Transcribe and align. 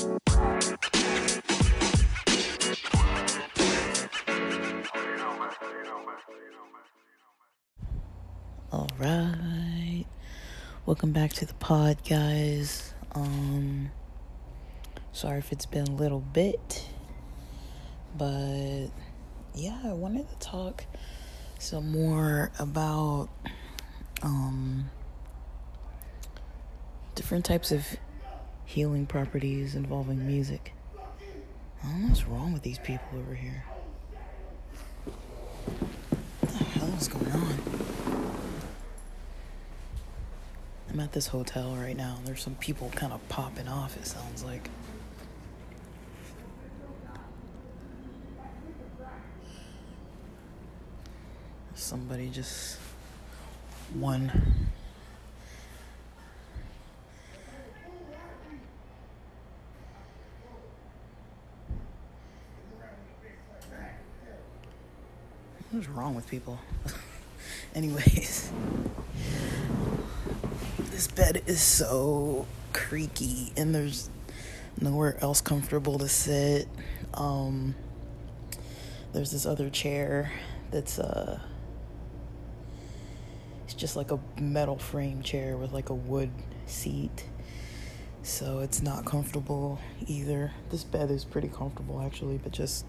All 0.00 0.08
right. 8.96 10.04
Welcome 10.86 11.10
back 11.10 11.32
to 11.32 11.46
the 11.46 11.54
pod, 11.54 11.98
guys. 12.08 12.94
Um 13.12 13.90
sorry 15.10 15.38
if 15.38 15.50
it's 15.50 15.66
been 15.66 15.88
a 15.88 15.96
little 15.96 16.20
bit, 16.20 16.86
but 18.16 18.90
yeah, 19.56 19.80
I 19.84 19.94
wanted 19.94 20.28
to 20.28 20.38
talk 20.38 20.84
some 21.58 21.90
more 21.90 22.52
about 22.60 23.30
um 24.22 24.90
different 27.16 27.44
types 27.44 27.72
of 27.72 27.84
healing 28.68 29.06
properties 29.06 29.74
involving 29.74 30.26
music. 30.26 30.74
I 31.82 31.86
don't 31.88 32.02
know 32.02 32.08
what's 32.08 32.26
wrong 32.26 32.52
with 32.52 32.62
these 32.62 32.78
people 32.78 33.08
over 33.18 33.34
here. 33.34 33.64
What 36.40 36.50
the 36.50 36.64
hell 36.64 36.94
is 36.98 37.08
going 37.08 37.32
on? 37.32 37.58
I'm 40.90 41.00
at 41.00 41.12
this 41.12 41.28
hotel 41.28 41.74
right 41.76 41.96
now. 41.96 42.18
There's 42.26 42.42
some 42.42 42.56
people 42.56 42.90
kind 42.94 43.14
of 43.14 43.26
popping 43.30 43.68
off, 43.68 43.96
it 43.96 44.06
sounds 44.06 44.44
like. 44.44 44.68
Somebody 51.74 52.28
just 52.28 52.78
one 53.94 54.67
What's 65.78 65.90
wrong 65.90 66.16
with 66.16 66.28
people? 66.28 66.58
Anyways, 67.76 68.50
this 70.90 71.06
bed 71.06 71.42
is 71.46 71.60
so 71.60 72.46
creaky 72.72 73.52
and 73.56 73.72
there's 73.72 74.10
nowhere 74.80 75.16
else 75.22 75.40
comfortable 75.40 75.96
to 76.00 76.08
sit. 76.08 76.66
Um, 77.14 77.76
there's 79.12 79.30
this 79.30 79.46
other 79.46 79.70
chair 79.70 80.32
that's 80.72 80.98
uh 80.98 81.38
it's 83.62 83.74
just 83.74 83.94
like 83.94 84.10
a 84.10 84.18
metal 84.40 84.78
frame 84.78 85.22
chair 85.22 85.56
with 85.56 85.70
like 85.70 85.90
a 85.90 85.94
wood 85.94 86.30
seat. 86.66 87.24
So 88.24 88.58
it's 88.58 88.82
not 88.82 89.04
comfortable 89.04 89.78
either. 90.08 90.50
This 90.70 90.82
bed 90.82 91.12
is 91.12 91.24
pretty 91.24 91.46
comfortable 91.46 92.02
actually, 92.02 92.38
but 92.38 92.50
just 92.50 92.84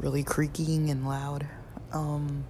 really 0.00 0.24
creaking 0.24 0.90
and 0.90 1.06
loud. 1.06 1.46
Um, 1.94 2.44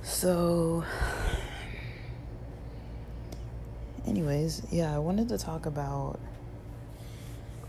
so, 0.00 0.84
anyways, 4.06 4.62
yeah, 4.70 4.94
I 4.94 4.98
wanted 5.00 5.28
to 5.30 5.38
talk 5.38 5.66
about 5.66 6.20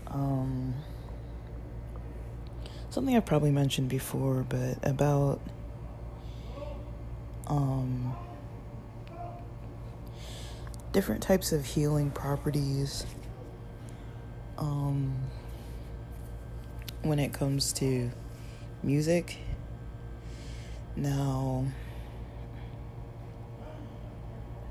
um, 0.06 0.74
something 2.90 3.16
I've 3.16 3.26
probably 3.26 3.50
mentioned 3.50 3.88
before, 3.88 4.46
but 4.48 4.78
about 4.88 5.40
um, 7.48 8.14
different 10.92 11.20
types 11.20 11.50
of 11.50 11.66
healing 11.66 12.12
properties 12.12 13.04
um, 14.56 15.16
when 17.02 17.18
it 17.18 17.32
comes 17.32 17.72
to 17.72 18.12
music. 18.82 19.38
Now, 20.96 21.66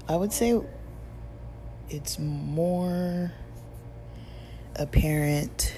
I 0.08 0.16
would 0.16 0.34
say 0.34 0.60
it's 1.90 2.20
more 2.20 3.32
apparent 4.76 5.76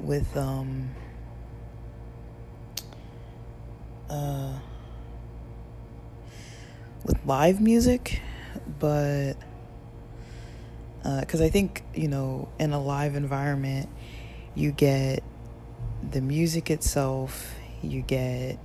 with 0.00 0.36
um 0.36 0.90
uh 4.08 4.52
with 7.04 7.18
live 7.24 7.60
music 7.60 8.20
but 8.78 9.34
because 11.02 11.40
uh, 11.40 11.44
I 11.44 11.48
think 11.48 11.82
you 11.94 12.08
know 12.08 12.48
in 12.58 12.72
a 12.72 12.80
live 12.80 13.14
environment 13.14 13.88
you 14.54 14.72
get 14.72 15.22
the 16.10 16.20
music 16.20 16.70
itself, 16.70 17.54
you 17.82 18.02
get, 18.02 18.58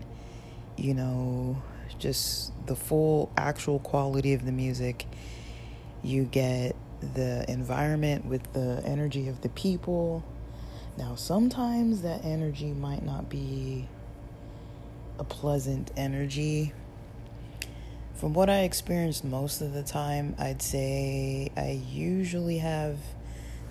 you 0.77 0.93
know, 0.93 1.61
just 1.99 2.51
the 2.65 2.75
full 2.75 3.31
actual 3.37 3.79
quality 3.79 4.33
of 4.33 4.45
the 4.45 4.51
music. 4.51 5.05
You 6.03 6.23
get 6.23 6.75
the 7.13 7.45
environment 7.49 8.25
with 8.25 8.51
the 8.53 8.81
energy 8.85 9.27
of 9.27 9.41
the 9.41 9.49
people. 9.49 10.23
Now, 10.97 11.15
sometimes 11.15 12.01
that 12.01 12.23
energy 12.23 12.71
might 12.71 13.03
not 13.03 13.29
be 13.29 13.87
a 15.19 15.23
pleasant 15.23 15.91
energy. 15.95 16.73
From 18.15 18.33
what 18.33 18.49
I 18.49 18.61
experienced 18.61 19.23
most 19.23 19.61
of 19.61 19.73
the 19.73 19.83
time, 19.83 20.35
I'd 20.39 20.61
say 20.61 21.51
I 21.57 21.81
usually 21.91 22.59
have 22.59 22.97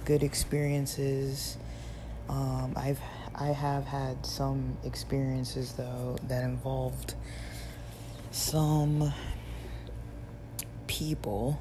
good 0.04 0.22
experiences. 0.22 1.56
Um, 2.28 2.74
I've 2.76 3.00
I 3.36 3.48
have 3.48 3.84
had 3.86 4.24
some 4.24 4.76
experiences 4.84 5.72
though 5.72 6.16
that 6.28 6.44
involved 6.44 7.14
some 8.30 9.12
people 10.86 11.60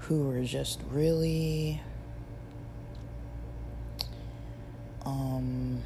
who 0.00 0.24
were 0.24 0.44
just 0.44 0.80
really 0.90 1.80
um 5.06 5.82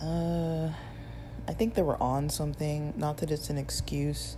uh 0.00 0.70
I 1.46 1.52
think 1.52 1.74
they 1.74 1.82
were 1.82 2.00
on 2.02 2.30
something, 2.30 2.94
not 2.96 3.18
that 3.18 3.30
it's 3.30 3.50
an 3.50 3.58
excuse, 3.58 4.36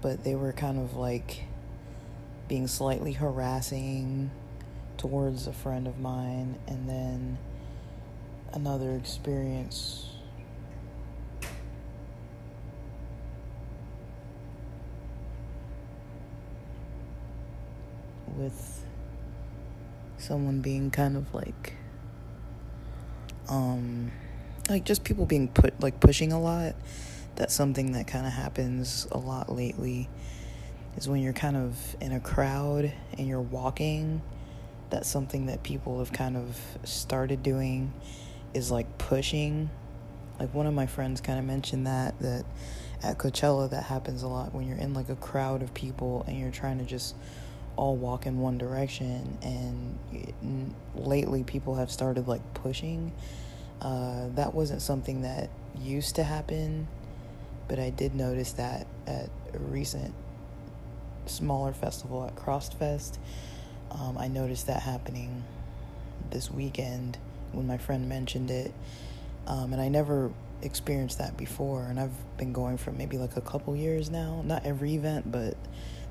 but 0.00 0.24
they 0.24 0.34
were 0.34 0.52
kind 0.52 0.78
of 0.78 0.96
like 0.96 1.44
being 2.48 2.66
slightly 2.66 3.12
harassing 3.12 4.30
towards 5.02 5.48
a 5.48 5.52
friend 5.52 5.88
of 5.88 5.98
mine, 5.98 6.56
and 6.68 6.88
then 6.88 7.36
another 8.52 8.94
experience. 8.94 10.06
With 18.36 18.86
someone 20.18 20.60
being 20.60 20.92
kind 20.92 21.16
of 21.16 21.34
like 21.34 21.74
um 23.48 24.12
like 24.70 24.84
just 24.84 25.02
people 25.02 25.26
being 25.26 25.48
put 25.48 25.80
like 25.80 25.98
pushing 25.98 26.30
a 26.30 26.40
lot. 26.40 26.76
That's 27.34 27.52
something 27.52 27.92
that 27.92 28.06
kind 28.06 28.24
of 28.24 28.32
happens 28.32 29.08
a 29.10 29.18
lot 29.18 29.50
lately 29.50 30.08
is 30.96 31.08
when 31.08 31.20
you're 31.22 31.32
kind 31.32 31.56
of 31.56 31.96
in 32.00 32.12
a 32.12 32.20
crowd 32.20 32.92
and 33.18 33.26
you're 33.26 33.40
walking 33.40 34.22
that's 34.92 35.08
something 35.08 35.46
that 35.46 35.62
people 35.62 35.98
have 35.98 36.12
kind 36.12 36.36
of 36.36 36.60
started 36.84 37.42
doing 37.42 37.92
is 38.54 38.70
like 38.70 38.98
pushing. 38.98 39.70
Like 40.38 40.54
one 40.54 40.66
of 40.66 40.74
my 40.74 40.86
friends 40.86 41.20
kind 41.20 41.38
of 41.38 41.44
mentioned 41.44 41.86
that 41.86 42.18
that 42.20 42.44
at 43.02 43.18
Coachella 43.18 43.68
that 43.70 43.84
happens 43.84 44.22
a 44.22 44.28
lot 44.28 44.54
when 44.54 44.68
you're 44.68 44.78
in 44.78 44.94
like 44.94 45.08
a 45.08 45.16
crowd 45.16 45.62
of 45.62 45.74
people 45.74 46.24
and 46.28 46.38
you're 46.38 46.52
trying 46.52 46.78
to 46.78 46.84
just 46.84 47.16
all 47.74 47.96
walk 47.96 48.26
in 48.26 48.38
one 48.38 48.58
direction 48.58 49.38
and 49.42 50.74
lately 50.94 51.42
people 51.42 51.74
have 51.74 51.90
started 51.90 52.28
like 52.28 52.42
pushing 52.54 53.12
uh, 53.80 54.28
that 54.34 54.54
wasn't 54.54 54.80
something 54.80 55.22
that 55.22 55.48
used 55.80 56.14
to 56.16 56.22
happen 56.22 56.86
but 57.68 57.78
i 57.78 57.88
did 57.88 58.14
notice 58.14 58.52
that 58.52 58.86
at 59.06 59.30
a 59.54 59.58
recent 59.58 60.14
smaller 61.26 61.72
festival 61.72 62.24
at 62.24 62.36
CRSSD 62.36 62.74
Fest 62.78 63.18
um, 63.92 64.16
I 64.18 64.28
noticed 64.28 64.66
that 64.66 64.82
happening 64.82 65.44
this 66.30 66.50
weekend 66.50 67.18
when 67.52 67.66
my 67.66 67.78
friend 67.78 68.08
mentioned 68.08 68.50
it. 68.50 68.72
Um, 69.46 69.72
and 69.72 69.82
I 69.82 69.88
never 69.88 70.32
experienced 70.62 71.18
that 71.18 71.36
before. 71.36 71.84
And 71.84 72.00
I've 72.00 72.36
been 72.38 72.52
going 72.52 72.78
for 72.78 72.92
maybe 72.92 73.18
like 73.18 73.36
a 73.36 73.40
couple 73.40 73.76
years 73.76 74.10
now. 74.10 74.42
Not 74.44 74.64
every 74.64 74.94
event, 74.94 75.30
but 75.30 75.56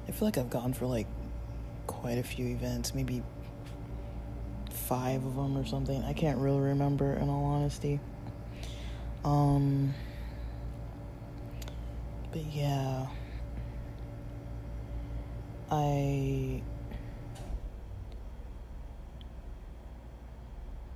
I 0.08 0.12
feel 0.12 0.28
like 0.28 0.38
I've 0.38 0.50
gone 0.50 0.74
for 0.74 0.86
like 0.86 1.08
quite 1.88 2.18
a 2.18 2.24
few 2.24 2.48
events, 2.48 2.94
maybe 2.94 3.24
five 4.70 5.26
of 5.26 5.36
them 5.36 5.58
or 5.58 5.66
something. 5.66 6.04
I 6.04 6.14
can't 6.14 6.38
really 6.38 6.60
remember 6.60 7.14
in 7.14 7.30
all 7.30 7.46
honesty. 7.46 8.00
Um, 9.24 9.94
but 12.32 12.46
yeah. 12.46 13.08
I 15.72 16.62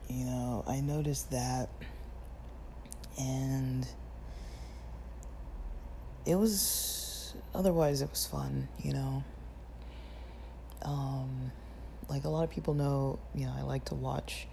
you 0.09 0.25
know, 0.25 0.63
I 0.67 0.81
noticed 0.81 1.31
that 1.31 1.69
and 3.17 3.87
it 6.25 6.35
was 6.35 7.33
otherwise 7.53 8.01
it 8.01 8.09
was 8.09 8.25
fun, 8.25 8.67
you 8.81 8.93
know. 8.93 9.23
Um 10.81 11.51
like 12.09 12.23
a 12.23 12.29
lot 12.29 12.43
of 12.43 12.51
people 12.51 12.73
know, 12.73 13.19
you 13.33 13.45
know, 13.45 13.53
I 13.57 13.63
like 13.63 13.85
to 13.85 13.95
watch 13.95 14.47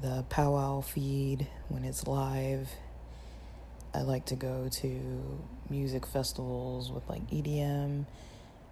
the 0.00 0.24
powwow 0.28 0.80
feed 0.80 1.48
when 1.68 1.84
it's 1.84 2.06
live. 2.06 2.68
I 3.92 4.02
like 4.02 4.26
to 4.26 4.36
go 4.36 4.68
to 4.70 5.40
music 5.68 6.06
festivals 6.06 6.92
with 6.92 7.08
like 7.08 7.26
EDM. 7.28 8.06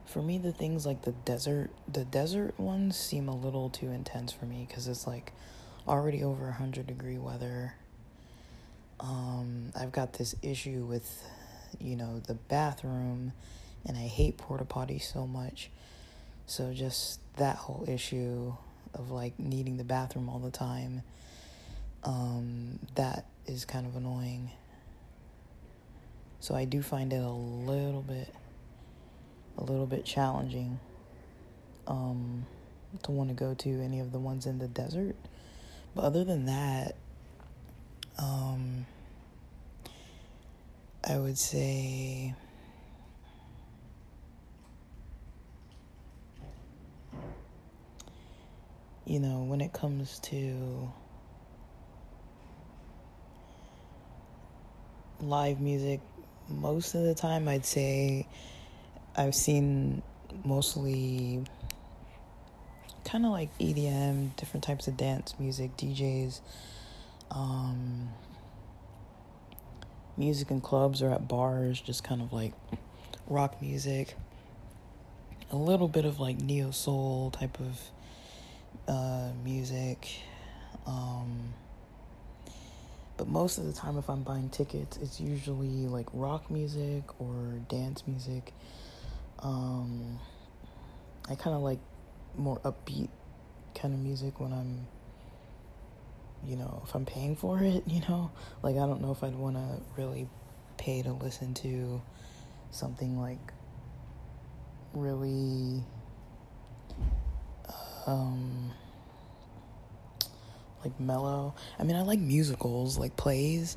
For 0.07 0.23
me, 0.23 0.39
the 0.39 0.53
things 0.53 0.87
like 0.87 1.03
the 1.03 1.13
desert, 1.13 1.71
the 1.93 2.05
desert 2.05 2.59
ones 2.59 2.97
seem 2.97 3.29
a 3.29 3.35
little 3.35 3.69
too 3.69 3.91
intense 3.91 4.33
for 4.33 4.47
me 4.47 4.65
because 4.67 4.87
it's 4.87 5.07
like 5.07 5.33
already 5.89 6.23
over 6.23 6.45
100 6.45 6.87
degree 6.87 7.19
weather. 7.19 7.75
Um, 9.01 9.73
I've 9.79 9.93
got 9.93 10.15
this 10.15 10.35
issue 10.43 10.85
with, 10.85 11.23
you 11.81 11.97
know, 11.97 12.21
the 12.27 12.35
bathroom, 12.35 13.33
and 13.87 13.97
I 13.97 14.03
hate 14.03 14.37
porta 14.37 14.65
potties 14.65 15.03
so 15.03 15.27
much. 15.27 15.71
So 16.47 16.73
just 16.73 17.21
that 17.37 17.57
whole 17.57 17.85
issue 17.89 18.55
of 18.95 19.11
like 19.11 19.39
needing 19.39 19.77
the 19.77 19.85
bathroom 19.85 20.29
all 20.29 20.39
the 20.39 20.51
time, 20.51 21.03
um, 22.05 22.79
that 22.95 23.27
is 23.47 23.65
kind 23.65 23.87
of 23.87 23.97
annoying. 23.97 24.51
So 26.41 26.55
I 26.55 26.65
do 26.65 26.83
find 26.83 27.13
it 27.13 27.23
a 27.23 27.29
little 27.29 28.03
bit, 28.03 28.33
a 29.57 29.65
little 29.65 29.87
bit 29.87 30.05
challenging 30.05 30.79
um, 31.87 32.47
to 33.03 33.11
want 33.11 33.29
to 33.31 33.35
go 33.35 33.55
to 33.55 33.83
any 33.83 34.01
of 34.01 34.13
the 34.13 34.19
ones 34.19 34.47
in 34.47 34.59
the 34.59 34.69
desert. 34.69 35.17
But 35.99 36.05
other 36.05 36.23
than 36.23 36.47
that, 36.47 36.95
um, 38.19 38.87
I 41.03 41.19
would 41.19 41.37
say. 41.37 42.37
You 49.07 49.19
know, 49.19 49.43
when 49.43 49.61
it 49.61 49.73
comes 49.73 50.21
to 50.21 50.93
live 55.19 55.61
music, 55.61 56.01
most 56.49 56.95
of 56.95 57.03
the 57.03 57.15
time 57.17 57.49
I'd 57.49 57.67
say 57.67 58.29
I've 59.17 59.35
seen 59.35 60.05
mostly 60.45 61.43
kind 63.09 63.25
of 63.25 63.33
like 63.33 63.57
EDM, 63.59 64.37
different 64.37 64.63
types 64.63 64.87
of 64.87 64.97
dance 64.97 65.35
music, 65.39 65.75
DJs, 65.79 66.41
um, 67.31 68.11
music 70.19 70.51
in 70.51 70.61
clubs 70.61 71.01
or 71.01 71.11
at 71.11 71.27
bars, 71.27 71.81
just 71.81 72.05
kind 72.05 72.21
of 72.21 72.35
like 72.35 72.53
rock 73.27 73.63
music, 73.63 74.15
a 75.51 75.57
little 75.57 75.89
bit 75.89 76.05
of 76.05 76.21
like 76.21 76.39
neo 76.39 76.71
soul 76.71 77.31
type 77.31 77.59
of 77.61 77.81
uh, 78.87 79.31
music. 79.43 80.07
Um, 80.87 81.55
but 83.17 83.27
most 83.27 83.57
of 83.57 83.65
the 83.65 83.73
time, 83.73 83.97
if 83.97 84.11
I'm 84.11 84.23
buying 84.23 84.51
tickets, 84.51 84.99
it's 84.99 85.19
usually 85.19 85.87
like 85.87 86.07
rock 86.13 86.51
music 86.51 87.05
or 87.19 87.59
dance 87.71 88.03
music. 88.07 88.53
Um, 89.39 90.19
I 91.31 91.35
kind 91.35 91.57
of 91.57 91.63
like 91.63 91.79
more 92.39 92.59
upbeat 92.61 93.09
kind 93.75 93.95
of 93.95 94.01
music 94.01 94.41
when 94.41 94.53
I'm 94.53 94.87
you 96.47 96.57
know, 96.57 96.83
if 96.87 96.95
I'm 96.95 97.05
paying 97.05 97.37
for 97.37 97.59
it, 97.63 97.85
you 97.87 98.01
know, 98.09 98.31
like 98.63 98.77
I 98.77 98.81
don't 98.81 99.01
know 99.01 99.13
if 99.13 99.23
I'd 99.23 99.35
want 99.35 99.57
to 99.57 99.81
really 99.97 100.29
pay 100.77 101.03
to 101.03 101.13
listen 101.13 101.55
to 101.55 102.01
something 102.71 103.21
like 103.21 103.39
really 104.93 105.83
um 108.07 108.71
like 110.85 110.99
mellow. 111.01 111.55
I 111.79 111.85
mean, 111.85 111.97
I 111.97 112.03
like 112.03 112.21
musicals, 112.21 112.99
like 112.99 113.17
plays. 113.17 113.77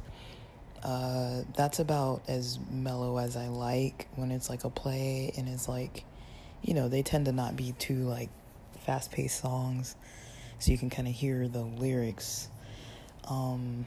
Uh 0.83 1.43
that's 1.55 1.79
about 1.79 2.23
as 2.27 2.59
mellow 2.71 3.17
as 3.17 3.35
I 3.37 3.47
like 3.49 4.07
when 4.15 4.31
it's 4.31 4.49
like 4.49 4.63
a 4.63 4.69
play 4.69 5.31
and 5.37 5.47
it's 5.47 5.67
like 5.67 6.05
you 6.61 6.73
know, 6.75 6.87
they 6.87 7.01
tend 7.01 7.25
to 7.25 7.31
not 7.31 7.55
be 7.55 7.73
too 7.79 8.03
like 8.03 8.29
fast 8.85 9.11
paced 9.11 9.39
songs, 9.41 9.95
so 10.59 10.71
you 10.71 10.77
can 10.77 10.89
kind 10.89 11.07
of 11.07 11.13
hear 11.13 11.47
the 11.47 11.61
lyrics. 11.61 12.49
Um, 13.29 13.85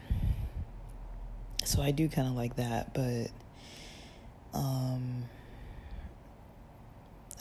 so 1.63 1.81
I 1.81 1.91
do 1.91 2.07
kind 2.07 2.27
of 2.27 2.35
like 2.35 2.55
that, 2.57 2.93
but 2.93 3.31
um, 4.53 5.25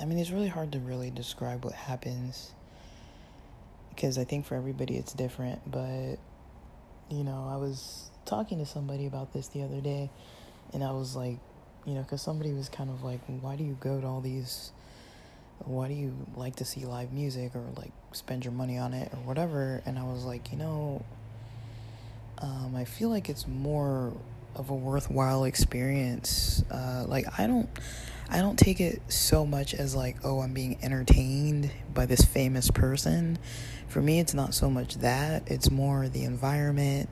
I 0.01 0.05
mean, 0.05 0.19
it's 0.19 0.31
really 0.31 0.49
hard 0.49 0.73
to 0.73 0.79
really 0.81 1.11
describe 1.11 1.65
what 1.65 1.75
happens 1.75 2.53
because 3.91 4.19
I 4.19 4.25
think 4.25 4.45
for 4.45 4.57
everybody 4.57 4.97
it's 4.97 5.13
different. 5.13 5.61
But 5.71 6.17
you 7.11 7.23
know, 7.23 7.49
I 7.51 7.57
was 7.57 8.11
talking 8.25 8.59
to 8.59 8.67
somebody 8.67 9.07
about 9.07 9.33
this 9.33 9.49
the 9.49 9.63
other 9.63 9.81
day, 9.81 10.11
and 10.73 10.83
I 10.83 10.91
was 10.91 11.15
like, 11.15 11.39
you 11.87 11.95
know, 11.95 12.03
because 12.03 12.23
somebody 12.23 12.53
was 12.53 12.69
kind 12.69 12.91
of 12.91 13.03
like, 13.05 13.21
why 13.27 13.57
do 13.57 13.65
you 13.65 13.77
go 13.81 14.01
to 14.01 14.07
all 14.07 14.21
these 14.21 14.73
why 15.61 15.89
do 15.89 15.95
you 15.95 16.15
like 16.37 16.57
to 16.57 16.65
see 16.65 16.85
live 16.85 17.13
music 17.13 17.55
or 17.55 17.65
like 17.77 17.93
spend 18.13 18.45
your 18.45 18.53
money 18.53 18.79
on 18.79 18.93
it 18.93 19.13
or 19.13 19.19
whatever? 19.21 19.83
And 19.87 19.99
i 19.99 20.05
was 20.05 20.25
like 20.25 20.53
you 20.53 20.59
know 20.59 21.05
um, 22.39 22.75
i 22.77 22.85
feel 22.85 23.09
like 23.09 23.29
it's 23.29 23.47
more 23.47 24.13
of 24.55 24.71
a 24.71 24.75
worthwhile 24.75 25.45
experience. 25.45 26.63
Uh, 26.71 27.05
like 27.09 27.27
i 27.39 27.47
don't 27.47 27.69
i 28.31 28.39
don't 28.39 28.59
take 28.59 28.81
it 28.81 29.03
so 29.09 29.45
much 29.45 29.75
as 29.75 29.95
like 29.95 30.17
oh 30.25 30.41
i'm 30.41 30.55
being 30.55 30.79
entertained 30.83 31.71
by 31.93 32.07
this 32.07 32.23
famous 32.25 32.71
person. 32.71 33.39
For 33.89 34.01
me 34.01 34.19
it's 34.21 34.35
not 34.35 34.55
so 34.55 34.71
much 34.71 34.97
that. 34.97 35.45
It's 35.47 35.71
more 35.71 36.09
the 36.09 36.25
environment 36.25 37.09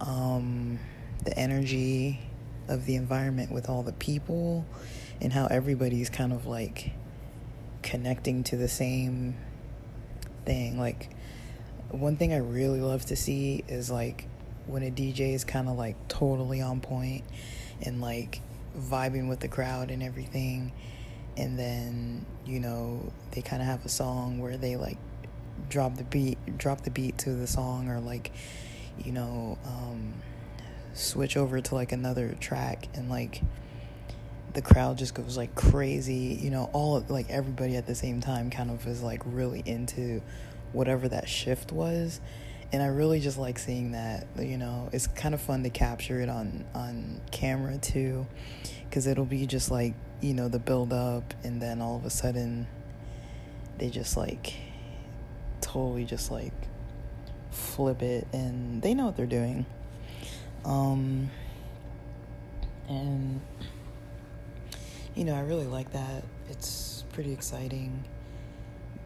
um, 0.00 0.78
the 1.24 1.36
energy 1.38 2.20
of 2.68 2.86
the 2.86 2.96
environment 2.96 3.50
with 3.52 3.68
all 3.68 3.82
the 3.82 3.92
people 3.92 4.64
and 5.20 5.32
how 5.32 5.46
everybody's 5.46 6.08
kind 6.08 6.32
of 6.32 6.46
like 6.46 6.92
connecting 7.82 8.44
to 8.44 8.56
the 8.56 8.68
same 8.68 9.36
thing. 10.44 10.78
Like, 10.78 11.10
one 11.90 12.16
thing 12.16 12.32
I 12.32 12.38
really 12.38 12.80
love 12.80 13.04
to 13.06 13.16
see 13.16 13.64
is 13.68 13.90
like 13.90 14.26
when 14.66 14.82
a 14.82 14.90
DJ 14.90 15.34
is 15.34 15.44
kind 15.44 15.68
of 15.68 15.76
like 15.76 15.96
totally 16.08 16.60
on 16.60 16.80
point 16.80 17.24
and 17.82 18.00
like 18.00 18.40
vibing 18.78 19.28
with 19.28 19.40
the 19.40 19.48
crowd 19.48 19.90
and 19.90 20.02
everything. 20.02 20.72
And 21.36 21.58
then, 21.58 22.26
you 22.44 22.60
know, 22.60 23.12
they 23.32 23.42
kind 23.42 23.62
of 23.62 23.68
have 23.68 23.84
a 23.84 23.88
song 23.88 24.38
where 24.38 24.56
they 24.56 24.76
like 24.76 24.98
drop 25.68 25.96
the 25.96 26.04
beat, 26.04 26.38
drop 26.58 26.82
the 26.82 26.90
beat 26.90 27.18
to 27.18 27.32
the 27.32 27.46
song 27.46 27.88
or 27.88 28.00
like, 28.00 28.32
you 28.98 29.12
know, 29.12 29.58
um, 29.64 30.14
switch 30.94 31.36
over 31.36 31.60
to 31.60 31.74
like 31.74 31.92
another 31.92 32.36
track 32.40 32.88
and 32.94 33.08
like 33.08 33.42
the 34.54 34.62
crowd 34.62 34.98
just 34.98 35.14
goes 35.14 35.36
like 35.36 35.54
crazy 35.54 36.38
you 36.40 36.50
know 36.50 36.70
all 36.72 37.04
like 37.08 37.28
everybody 37.30 37.76
at 37.76 37.86
the 37.86 37.94
same 37.94 38.20
time 38.20 38.50
kind 38.50 38.70
of 38.70 38.86
is 38.86 39.02
like 39.02 39.22
really 39.24 39.62
into 39.64 40.22
whatever 40.72 41.08
that 41.08 41.28
shift 41.28 41.72
was. 41.72 42.20
And 42.72 42.80
i 42.82 42.86
really 42.86 43.18
just 43.18 43.36
like 43.36 43.58
seeing 43.58 43.92
that 43.92 44.28
you 44.38 44.56
know 44.56 44.88
it's 44.92 45.08
kind 45.08 45.34
of 45.34 45.40
fun 45.40 45.64
to 45.64 45.70
capture 45.70 46.20
it 46.20 46.28
on 46.28 46.64
on 46.72 47.20
camera 47.32 47.78
too 47.78 48.28
because 48.88 49.08
it'll 49.08 49.24
be 49.24 49.44
just 49.46 49.72
like 49.72 49.94
you 50.20 50.34
know 50.34 50.46
the 50.46 50.60
build 50.60 50.92
up 50.92 51.34
and 51.42 51.60
then 51.60 51.80
all 51.80 51.96
of 51.96 52.04
a 52.04 52.10
sudden 52.10 52.68
they 53.78 53.90
just 53.90 54.16
like 54.16 54.54
totally 55.60 56.04
just 56.04 56.30
like 56.30 56.52
flip 57.50 58.02
it 58.02 58.26
and 58.32 58.82
they 58.82 58.94
know 58.94 59.06
what 59.06 59.16
they're 59.16 59.26
doing. 59.26 59.66
Um 60.64 61.30
and 62.88 63.40
you 65.14 65.24
know, 65.24 65.34
I 65.34 65.40
really 65.40 65.66
like 65.66 65.92
that. 65.92 66.24
It's 66.48 67.04
pretty 67.12 67.32
exciting, 67.32 68.04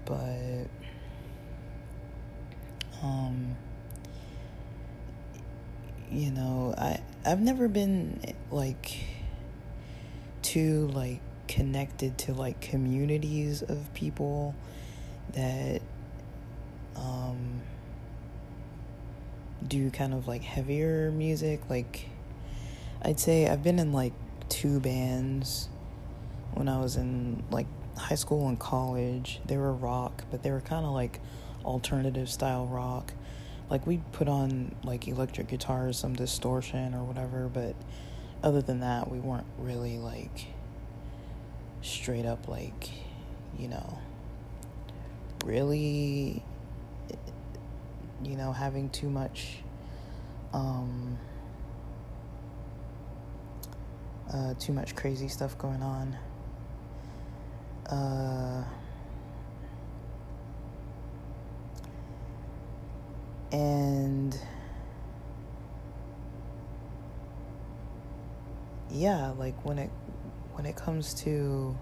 but 0.05 0.67
um 3.03 3.57
you 6.11 6.31
know, 6.31 6.75
I 6.77 7.01
I've 7.25 7.41
never 7.41 7.69
been 7.69 8.21
like 8.51 8.99
too 10.43 10.89
like 10.89 11.21
connected 11.49 12.17
to 12.19 12.33
like 12.33 12.61
communities 12.61 13.63
of 13.63 13.93
people 13.95 14.55
that 15.33 15.83
um 16.97 17.61
do 19.67 19.91
kind 19.91 20.13
of 20.15 20.29
like 20.29 20.43
heavier 20.43 21.11
music 21.11 21.61
like 21.71 22.09
I'd 23.03 23.19
say 23.19 23.49
I've 23.49 23.63
been 23.63 23.79
in 23.79 23.93
like 23.93 24.13
two 24.49 24.79
bands 24.81 25.69
when 26.55 26.69
I 26.69 26.81
was 26.81 26.97
in 26.97 27.43
like 27.51 27.67
high 27.97 28.15
school 28.15 28.49
and 28.49 28.59
college, 28.59 29.41
they 29.45 29.57
were 29.57 29.73
rock, 29.73 30.25
but 30.31 30.43
they 30.43 30.51
were 30.51 30.61
kind 30.61 30.87
of 30.87 30.93
like 30.93 31.21
alternative 31.65 32.29
style 32.29 32.67
rock. 32.67 33.13
Like 33.71 33.87
we'd 33.87 34.13
put 34.13 34.29
on 34.29 34.75
like 34.85 35.09
electric 35.09 35.49
guitars, 35.49 35.99
some 35.99 36.15
distortion 36.15 36.95
or 36.95 37.05
whatever, 37.05 37.49
but 37.49 37.75
other 38.43 38.63
than 38.63 38.81
that, 38.81 39.11
we 39.11 39.19
weren't 39.19 39.47
really 39.59 39.99
like 39.99 40.47
straight 41.83 42.27
up 42.27 42.49
like, 42.49 42.91
you 43.59 43.69
know, 43.69 43.99
really 45.45 46.43
you 48.23 48.37
know, 48.37 48.53
having 48.53 48.89
too 48.91 49.11
much 49.11 49.59
um 50.53 51.19
uh, 54.33 54.55
too 54.55 54.73
much 54.73 54.97
crazy 54.97 55.29
stuff 55.29 55.57
going 55.59 55.83
on. 55.83 56.17
Uh, 57.91 58.65
and 63.53 64.39
yeah, 68.91 69.33
like 69.39 69.65
when 69.65 69.79
it 69.79 69.91
when 70.55 70.67
it 70.67 70.77
comes 70.77 71.15
to 71.15 71.77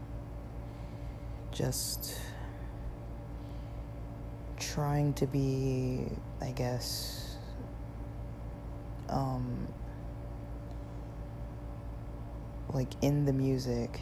just 1.52 2.18
trying 4.58 5.12
to 5.14 5.26
be, 5.26 6.06
I 6.40 6.50
guess, 6.52 7.36
um, 9.08 9.68
like 12.72 12.92
in 13.02 13.26
the 13.26 13.32
music, 13.32 14.00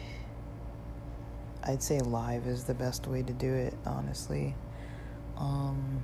I'd 1.63 1.83
say 1.83 1.99
live 1.99 2.47
is 2.47 2.63
the 2.63 2.73
best 2.73 3.07
way 3.07 3.21
to 3.21 3.33
do 3.33 3.53
it, 3.53 3.73
honestly. 3.85 4.55
Um, 5.37 6.01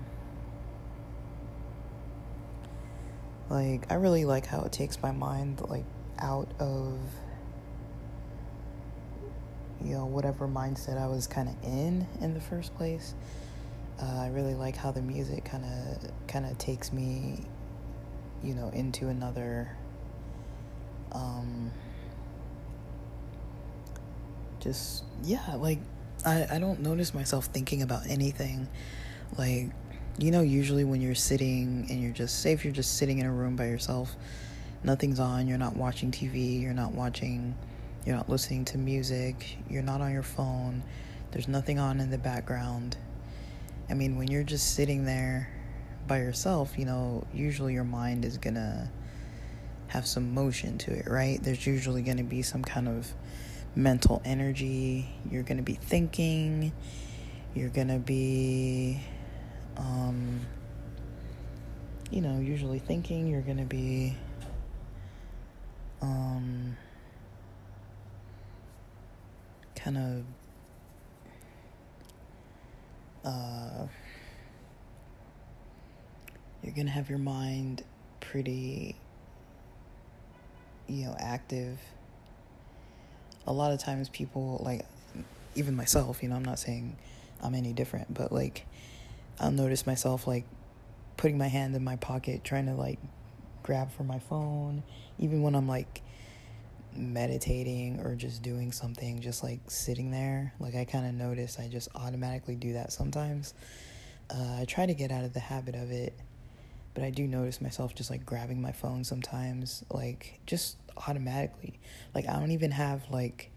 like 3.49 3.91
I 3.91 3.95
really 3.95 4.25
like 4.25 4.45
how 4.45 4.61
it 4.63 4.71
takes 4.71 5.01
my 5.01 5.11
mind 5.11 5.61
like 5.69 5.85
out 6.19 6.49
of 6.59 6.97
you 9.83 9.93
know 9.93 10.05
whatever 10.05 10.47
mindset 10.47 10.97
I 10.97 11.07
was 11.07 11.27
kind 11.27 11.47
of 11.49 11.55
in 11.63 12.07
in 12.21 12.33
the 12.33 12.41
first 12.41 12.75
place. 12.75 13.13
Uh, 13.99 14.21
I 14.21 14.27
really 14.29 14.53
like 14.53 14.75
how 14.75 14.91
the 14.91 15.01
music 15.01 15.45
kind 15.45 15.65
of 15.65 16.11
kind 16.27 16.45
of 16.45 16.57
takes 16.57 16.93
me, 16.93 17.39
you 18.43 18.53
know, 18.53 18.69
into 18.69 19.07
another. 19.07 19.75
Um, 21.13 21.71
just 24.59 25.03
yeah 25.23 25.55
like 25.55 25.79
I, 26.25 26.47
I 26.51 26.59
don't 26.59 26.79
notice 26.81 27.13
myself 27.13 27.45
thinking 27.45 27.81
about 27.81 28.07
anything. 28.07 28.67
Like 29.37 29.69
you 30.17 30.31
know 30.31 30.41
usually 30.41 30.83
when 30.83 31.01
you're 31.01 31.15
sitting 31.15 31.85
and 31.89 32.01
you're 32.01 32.11
just 32.11 32.41
say 32.41 32.51
if 32.53 32.63
you're 32.63 32.73
just 32.73 32.97
sitting 32.97 33.19
in 33.19 33.25
a 33.25 33.31
room 33.31 33.55
by 33.55 33.65
yourself 33.67 34.15
nothing's 34.83 35.19
on 35.19 35.47
you're 35.47 35.59
not 35.59 35.75
watching 35.75 36.09
tv 36.09 36.59
you're 36.59 36.73
not 36.73 36.91
watching 36.91 37.55
you're 38.03 38.15
not 38.15 38.27
listening 38.27 38.65
to 38.65 38.79
music 38.79 39.57
you're 39.69 39.83
not 39.83 40.01
on 40.01 40.11
your 40.11 40.23
phone 40.23 40.81
there's 41.31 41.47
nothing 41.47 41.77
on 41.77 41.99
in 41.99 42.09
the 42.09 42.17
background. 42.17 42.97
I 43.89 43.93
mean 43.93 44.17
when 44.17 44.27
you're 44.29 44.43
just 44.43 44.75
sitting 44.75 45.05
there 45.05 45.49
by 46.07 46.19
yourself 46.19 46.77
you 46.77 46.85
know 46.85 47.25
usually 47.33 47.73
your 47.73 47.83
mind 47.83 48.25
is 48.25 48.37
gonna 48.37 48.89
have 49.87 50.07
some 50.07 50.33
motion 50.33 50.77
to 50.79 50.93
it 50.93 51.07
right? 51.07 51.41
There's 51.41 51.67
usually 51.67 52.01
gonna 52.01 52.23
be 52.23 52.41
some 52.41 52.63
kind 52.63 52.87
of 52.87 53.13
mental 53.77 54.21
energy. 54.25 55.07
You're 55.29 55.43
going 55.43 55.57
to 55.57 55.63
be 55.63 55.75
thinking. 55.75 56.73
You're 57.53 57.69
going 57.69 57.87
to 57.89 57.99
be, 57.99 58.99
um, 59.77 60.41
you 62.11 62.21
know, 62.21 62.39
usually 62.39 62.79
thinking. 62.79 63.27
You're 63.27 63.41
going 63.41 63.57
to 63.57 63.65
be, 63.65 64.17
um, 66.01 66.75
kind 69.75 69.97
of, 69.97 70.23
uh, 73.23 73.87
you're 76.63 76.73
going 76.73 76.87
to 76.87 76.91
have 76.91 77.09
your 77.09 77.19
mind 77.19 77.83
pretty, 78.19 78.95
you 80.87 81.05
know, 81.05 81.15
active 81.19 81.79
a 83.47 83.53
lot 83.53 83.71
of 83.71 83.79
times 83.79 84.09
people 84.09 84.61
like 84.63 84.85
even 85.55 85.75
myself, 85.75 86.21
you 86.21 86.29
know, 86.29 86.35
I'm 86.35 86.45
not 86.45 86.59
saying 86.59 86.97
I'm 87.41 87.55
any 87.55 87.73
different, 87.73 88.13
but 88.13 88.31
like 88.31 88.65
I'll 89.39 89.51
notice 89.51 89.87
myself 89.87 90.27
like 90.27 90.45
putting 91.15 91.37
my 91.37 91.47
hand 91.47 91.75
in 91.75 91.83
my 91.83 91.95
pocket 91.95 92.43
trying 92.43 92.67
to 92.67 92.73
like 92.73 92.99
grab 93.63 93.91
for 93.91 94.03
my 94.03 94.19
phone 94.19 94.83
even 95.19 95.41
when 95.41 95.55
I'm 95.55 95.67
like 95.67 96.01
meditating 96.95 97.99
or 97.99 98.15
just 98.15 98.41
doing 98.41 98.71
something 98.71 99.19
just 99.19 99.43
like 99.43 99.59
sitting 99.67 100.11
there 100.11 100.53
like 100.59 100.75
I 100.75 100.85
kind 100.85 101.05
of 101.05 101.13
notice 101.13 101.59
I 101.59 101.67
just 101.67 101.89
automatically 101.95 102.55
do 102.55 102.73
that 102.73 102.91
sometimes. 102.91 103.53
Uh, 104.29 104.57
I 104.59 104.65
try 104.65 104.85
to 104.85 104.93
get 104.93 105.11
out 105.11 105.23
of 105.23 105.33
the 105.33 105.39
habit 105.39 105.75
of 105.75 105.91
it 105.91 106.13
but 106.93 107.03
I 107.03 107.09
do 107.09 107.27
notice 107.27 107.61
myself 107.61 107.93
just 107.93 108.09
like 108.09 108.25
grabbing 108.25 108.61
my 108.61 108.71
phone 108.71 109.03
sometimes 109.03 109.83
like 109.91 110.39
just 110.45 110.77
automatically. 111.07 111.79
Like 112.13 112.27
I 112.27 112.39
don't 112.39 112.51
even 112.51 112.71
have 112.71 113.09
like 113.09 113.51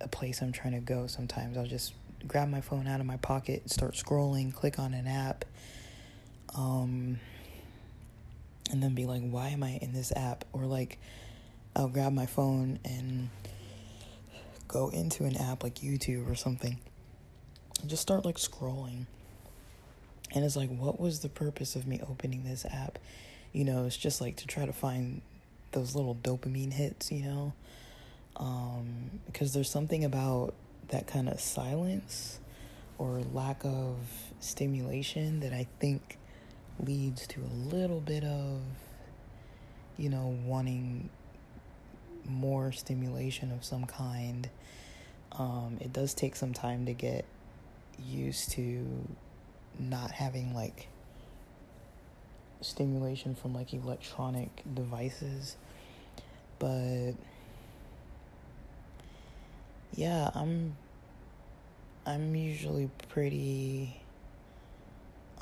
a 0.00 0.08
place 0.08 0.42
I'm 0.42 0.52
trying 0.52 0.74
to 0.74 0.80
go 0.80 1.06
sometimes. 1.06 1.56
I'll 1.56 1.66
just 1.66 1.94
grab 2.26 2.48
my 2.48 2.60
phone 2.60 2.86
out 2.86 3.00
of 3.00 3.06
my 3.06 3.16
pocket, 3.16 3.70
start 3.70 3.94
scrolling, 3.94 4.52
click 4.52 4.78
on 4.78 4.94
an 4.94 5.06
app. 5.06 5.44
Um 6.54 7.18
and 8.70 8.82
then 8.82 8.94
be 8.94 9.06
like, 9.06 9.22
why 9.22 9.48
am 9.48 9.62
I 9.62 9.78
in 9.80 9.92
this 9.92 10.12
app? 10.14 10.44
Or 10.52 10.66
like 10.66 10.98
I'll 11.74 11.88
grab 11.88 12.12
my 12.12 12.26
phone 12.26 12.78
and 12.84 13.30
go 14.66 14.88
into 14.90 15.24
an 15.24 15.36
app 15.36 15.62
like 15.62 15.76
YouTube 15.76 16.30
or 16.30 16.34
something. 16.34 16.78
And 17.80 17.88
just 17.88 18.02
start 18.02 18.24
like 18.24 18.36
scrolling. 18.36 19.06
And 20.34 20.44
it's 20.44 20.56
like, 20.56 20.68
what 20.68 21.00
was 21.00 21.20
the 21.20 21.28
purpose 21.28 21.74
of 21.74 21.86
me 21.86 22.00
opening 22.06 22.44
this 22.44 22.66
app? 22.66 22.98
You 23.52 23.64
know, 23.64 23.86
it's 23.86 23.96
just 23.96 24.20
like 24.20 24.36
to 24.36 24.46
try 24.46 24.66
to 24.66 24.72
find 24.72 25.22
those 25.72 25.94
little 25.94 26.14
dopamine 26.14 26.72
hits, 26.72 27.12
you 27.12 27.24
know? 27.24 27.52
Um, 28.36 29.20
because 29.26 29.52
there's 29.52 29.70
something 29.70 30.04
about 30.04 30.54
that 30.88 31.06
kind 31.06 31.28
of 31.28 31.40
silence 31.40 32.38
or 32.96 33.20
lack 33.32 33.64
of 33.64 33.96
stimulation 34.40 35.40
that 35.40 35.52
I 35.52 35.66
think 35.80 36.18
leads 36.80 37.26
to 37.28 37.40
a 37.40 37.52
little 37.74 38.00
bit 38.00 38.24
of, 38.24 38.60
you 39.96 40.08
know, 40.08 40.36
wanting 40.44 41.10
more 42.24 42.72
stimulation 42.72 43.52
of 43.52 43.64
some 43.64 43.84
kind. 43.84 44.48
Um, 45.32 45.78
it 45.80 45.92
does 45.92 46.14
take 46.14 46.36
some 46.36 46.52
time 46.52 46.86
to 46.86 46.92
get 46.92 47.24
used 47.98 48.52
to 48.52 48.86
not 49.78 50.10
having 50.10 50.54
like 50.54 50.88
stimulation 52.60 53.34
from 53.34 53.54
like 53.54 53.72
electronic 53.72 54.62
devices. 54.74 55.56
But 56.58 57.12
yeah, 59.94 60.30
I'm 60.34 60.76
I'm 62.06 62.34
usually 62.34 62.90
pretty 63.08 64.00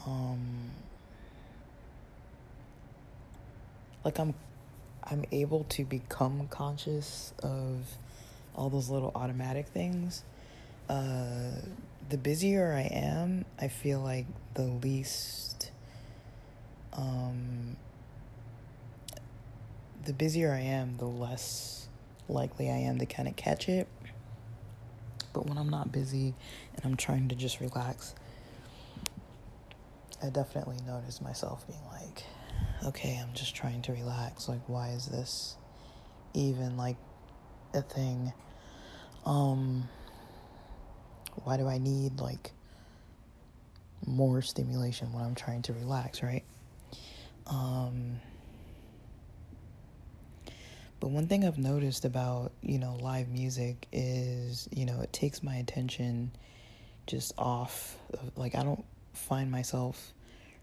um 0.07 0.71
like 4.05 4.19
I'm 4.19 4.35
I'm 5.05 5.25
able 5.31 5.65
to 5.71 5.85
become 5.85 6.49
conscious 6.49 7.33
of 7.43 7.87
all 8.55 8.69
those 8.69 8.91
little 8.91 9.13
automatic 9.15 9.69
things. 9.69 10.23
Uh 10.89 11.53
the 12.09 12.17
busier 12.19 12.73
I 12.73 12.83
am, 12.83 13.45
I 13.61 13.69
feel 13.69 14.01
like 14.01 14.27
the 14.55 14.63
least 14.63 15.56
um, 16.97 17.77
the 20.05 20.13
busier 20.13 20.53
I 20.53 20.61
am, 20.61 20.97
the 20.97 21.07
less 21.07 21.89
likely 22.29 22.71
I 22.71 22.77
am 22.77 22.99
to 22.99 23.07
kind 23.07 23.29
of 23.29 23.37
catch 23.37 23.69
it. 23.69 23.89
But 25.33 25.47
when 25.47 25.59
I'm 25.59 25.69
not 25.69 25.93
busy 25.93 26.35
and 26.75 26.85
I'm 26.85 26.97
trying 26.97 27.29
to 27.29 27.35
just 27.35 27.61
relax, 27.61 28.15
I 30.23 30.31
definitely 30.31 30.79
notice 30.87 31.21
myself 31.21 31.67
being 31.67 31.85
like, 31.93 32.25
okay, 32.85 33.21
I'm 33.23 33.35
just 33.35 33.55
trying 33.55 33.83
to 33.83 33.93
relax. 33.93 34.49
Like, 34.49 34.67
why 34.67 34.91
is 34.91 35.07
this 35.07 35.57
even 36.33 36.77
like 36.77 36.97
a 37.75 37.83
thing? 37.83 38.33
Um, 39.27 39.89
why 41.45 41.57
do 41.59 41.69
I 41.69 41.79
need 41.79 42.21
like 42.21 42.53
more 44.07 44.41
stimulation 44.41 45.13
when 45.13 45.25
I'm 45.25 45.35
trying 45.35 45.63
to 45.63 45.73
relax, 45.75 46.23
right? 46.23 46.45
Um, 47.47 48.21
But 50.99 51.09
one 51.09 51.27
thing 51.27 51.45
I've 51.45 51.59
noticed 51.59 52.05
about, 52.05 52.53
you 52.63 52.79
know, 52.79 52.97
live 53.01 53.29
music 53.29 53.87
is, 53.93 54.69
you 54.73 54.87
know, 54.87 55.03
it 55.03 55.13
takes 55.13 55.43
my 55.43 55.57
attention 55.57 56.33
just 57.07 57.35
off. 57.37 57.97
Of, 58.15 58.37
like, 58.37 58.55
I 58.55 58.63
don't 58.63 58.85
find 59.13 59.51
myself 59.51 60.13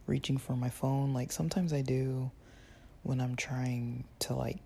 reaching 0.08 0.38
for 0.38 0.56
my 0.56 0.70
phone. 0.70 1.14
Like, 1.14 1.32
sometimes 1.32 1.72
I 1.72 1.82
do 1.82 2.32
when 3.04 3.22
I'm 3.22 3.36
trying 3.36 4.06
to, 4.20 4.34
like, 4.34 4.60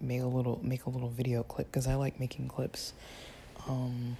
make 0.00 0.22
a 0.22 0.26
little 0.26 0.58
make 0.62 0.86
a 0.86 0.90
little 0.90 1.10
video 1.10 1.42
clip 1.42 1.66
because 1.66 1.86
I 1.86 1.94
like 1.94 2.18
making 2.18 2.48
clips. 2.48 2.92
Um, 3.68 4.16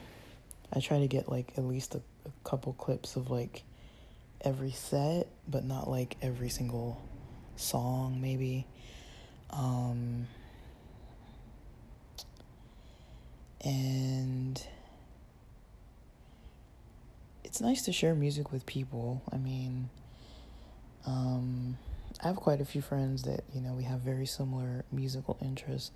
I 0.72 0.80
try 0.80 1.00
to 1.00 1.08
get 1.08 1.28
like 1.28 1.52
at 1.56 1.64
least 1.64 1.96
a, 1.96 1.98
a 1.98 2.48
couple 2.48 2.72
clips 2.74 3.16
of 3.16 3.30
like 3.30 3.64
every 4.42 4.70
set, 4.70 5.26
but 5.48 5.64
not 5.64 5.90
like 5.90 6.16
every 6.22 6.48
single 6.50 7.02
song, 7.56 8.20
maybe. 8.20 8.66
Um, 9.50 10.26
and 13.64 14.62
it's 17.44 17.60
nice 17.60 17.82
to 17.82 17.92
share 17.92 18.14
music 18.14 18.50
with 18.50 18.66
people. 18.66 19.22
I 19.32 19.36
mean, 19.36 19.90
um, 21.06 21.76
I 22.22 22.28
have 22.28 22.36
quite 22.36 22.60
a 22.60 22.64
few 22.64 22.80
friends 22.82 23.22
that, 23.24 23.44
you 23.54 23.60
know, 23.60 23.72
we 23.74 23.84
have 23.84 24.00
very 24.00 24.26
similar 24.26 24.84
musical 24.90 25.36
interests. 25.42 25.90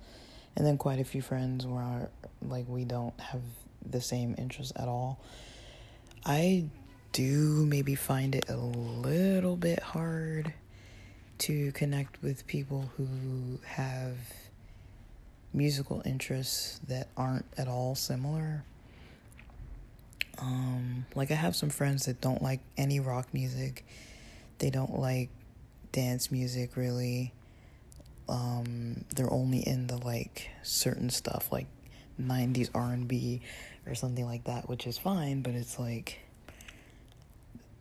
And 0.55 0.65
then 0.65 0.77
quite 0.77 0.99
a 0.99 1.03
few 1.03 1.21
friends 1.21 1.65
where, 1.67 2.09
like, 2.41 2.65
we 2.67 2.83
don't 2.83 3.19
have 3.19 3.41
the 3.85 4.01
same 4.01 4.35
interests 4.37 4.73
at 4.75 4.87
all. 4.87 5.19
I 6.25 6.65
do 7.11 7.65
maybe 7.65 7.95
find 7.95 8.35
it 8.35 8.49
a 8.49 8.57
little 8.57 9.55
bit 9.55 9.79
hard 9.79 10.53
to 11.39 11.71
connect 11.73 12.21
with 12.21 12.47
people 12.47 12.89
who 12.97 13.59
have 13.65 14.17
musical 15.53 16.01
interests 16.05 16.79
that 16.87 17.07
aren't 17.15 17.45
at 17.57 17.67
all 17.67 17.95
similar. 17.95 18.63
Um, 20.39 21.05
like 21.15 21.31
I 21.31 21.35
have 21.35 21.55
some 21.55 21.69
friends 21.69 22.05
that 22.05 22.21
don't 22.21 22.41
like 22.41 22.59
any 22.77 22.99
rock 22.99 23.27
music. 23.33 23.85
They 24.59 24.69
don't 24.69 24.99
like 24.99 25.29
dance 25.91 26.31
music 26.31 26.75
really. 26.75 27.33
Um, 28.29 29.05
they're 29.15 29.31
only 29.31 29.67
into 29.67 29.95
like 29.95 30.49
certain 30.63 31.09
stuff 31.09 31.49
like 31.51 31.67
90s 32.21 32.69
R&B 32.73 33.41
or 33.85 33.95
something 33.95 34.25
like 34.25 34.43
that, 34.45 34.67
which 34.67 34.85
is 34.85 34.97
fine, 34.97 35.41
but 35.41 35.53
it's 35.53 35.79
like 35.79 36.19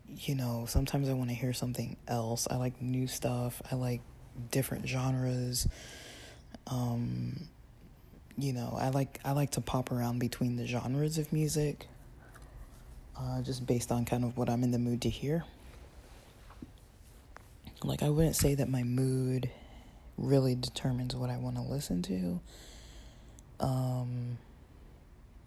you 0.08 0.34
know, 0.34 0.66
sometimes 0.68 1.08
I 1.08 1.12
want 1.12 1.30
to 1.30 1.36
hear 1.36 1.52
something 1.52 1.96
else. 2.08 2.46
I 2.50 2.56
like 2.56 2.80
new 2.80 3.06
stuff. 3.06 3.60
I 3.70 3.74
like 3.74 4.00
different 4.50 4.88
genres. 4.88 5.68
Um, 6.66 7.48
you 8.38 8.52
know, 8.52 8.76
I 8.78 8.90
like 8.90 9.20
I 9.24 9.32
like 9.32 9.52
to 9.52 9.60
pop 9.60 9.90
around 9.90 10.18
between 10.18 10.56
the 10.56 10.66
genres 10.66 11.18
of 11.18 11.32
music, 11.32 11.86
uh, 13.18 13.42
just 13.42 13.66
based 13.66 13.90
on 13.90 14.04
kind 14.04 14.24
of 14.24 14.36
what 14.36 14.48
I'm 14.48 14.62
in 14.62 14.70
the 14.70 14.78
mood 14.78 15.02
to 15.02 15.08
hear. 15.08 15.44
Like 17.82 18.02
I 18.02 18.08
wouldn't 18.08 18.36
say 18.36 18.54
that 18.54 18.68
my 18.68 18.82
mood 18.82 19.50
really 20.16 20.54
determines 20.54 21.14
what 21.14 21.30
I 21.30 21.36
want 21.36 21.56
to 21.56 21.62
listen 21.62 22.02
to. 22.02 22.40
Um, 23.60 24.38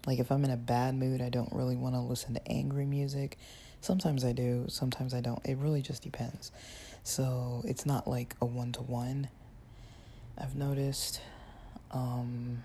like 0.06 0.20
if 0.20 0.32
I'm 0.32 0.44
in 0.46 0.52
a 0.52 0.58
bad 0.58 0.96
mood, 0.96 1.22
I 1.22 1.30
don't 1.30 1.52
really 1.52 1.76
want 1.76 1.96
to 1.96 2.02
listen 2.02 2.34
to 2.36 2.48
angry 2.52 2.86
music. 2.86 3.38
Sometimes 3.82 4.26
I 4.26 4.34
do, 4.34 4.66
sometimes 4.68 5.14
I 5.14 5.22
don't. 5.22 5.44
It 5.46 5.58
really 5.58 5.82
just 5.82 6.04
depends. 6.04 6.52
So 7.04 7.62
it's 7.66 7.86
not 7.86 8.08
like 8.08 8.36
a 8.42 8.46
one 8.46 8.72
to 8.74 8.82
one. 8.82 9.30
I've 10.38 10.56
noticed. 10.56 11.22
Um, 11.92 12.64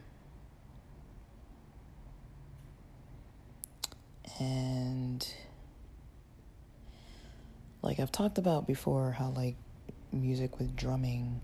and 4.38 5.26
like 7.82 8.00
I've 8.00 8.12
talked 8.12 8.38
about 8.38 8.66
before, 8.66 9.12
how 9.12 9.28
like 9.30 9.56
music 10.12 10.58
with 10.58 10.74
drumming 10.76 11.40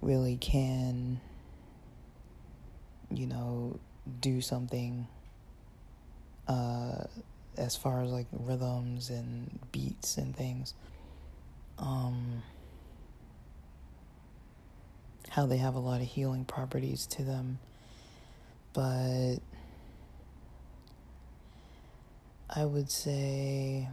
really 0.00 0.36
can, 0.36 1.20
you 3.10 3.26
know, 3.26 3.78
do 4.20 4.40
something 4.40 5.06
uh, 6.48 7.04
as 7.56 7.76
far 7.76 8.02
as 8.02 8.10
like 8.10 8.26
rhythms 8.32 9.10
and 9.10 9.58
beats 9.72 10.16
and 10.16 10.34
things. 10.34 10.74
Um, 11.78 12.42
how 15.30 15.46
they 15.46 15.56
have 15.58 15.74
a 15.74 15.78
lot 15.78 16.00
of 16.00 16.06
healing 16.08 16.44
properties 16.44 17.06
to 17.06 17.22
them. 17.22 17.58
But 18.72 19.36
I 22.48 22.64
would 22.64 22.90
say 22.90 23.88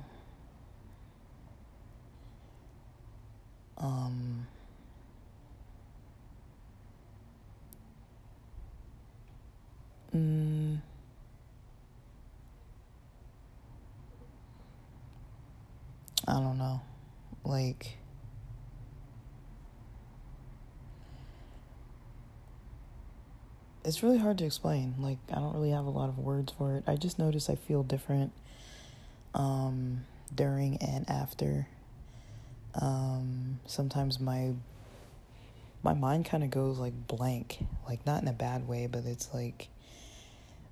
um, 3.78 4.48
mm, 10.16 10.80
I 16.28 16.34
don't 16.34 16.58
know. 16.58 16.82
Like, 17.46 17.98
it's 23.86 24.04
really 24.04 24.18
hard 24.18 24.38
to 24.40 24.46
explain. 24.46 24.96
Like, 25.00 25.20
I 25.32 25.36
don't 25.36 25.54
really 25.54 25.72
have 25.72 25.86
a 25.86 25.90
lot 25.90 26.10
of 26.10 26.18
words 26.18 26.52
for 26.52 26.76
it. 26.76 26.84
I 26.86 26.96
just 26.96 27.18
notice 27.18 27.50
I 27.50 27.56
feel 27.56 27.84
different 27.84 28.34
um, 29.34 30.06
during 30.34 30.78
and 30.78 31.10
after. 31.10 31.68
Um, 32.80 33.60
sometimes 33.66 34.20
my 34.20 34.54
my 35.84 35.94
mind 35.94 36.26
kind 36.26 36.44
of 36.44 36.50
goes 36.50 36.78
like 36.80 37.08
blank, 37.08 37.60
like 37.88 38.06
not 38.06 38.22
in 38.22 38.28
a 38.28 38.34
bad 38.34 38.68
way, 38.68 38.88
but 38.88 39.06
it's 39.06 39.34
like 39.34 39.70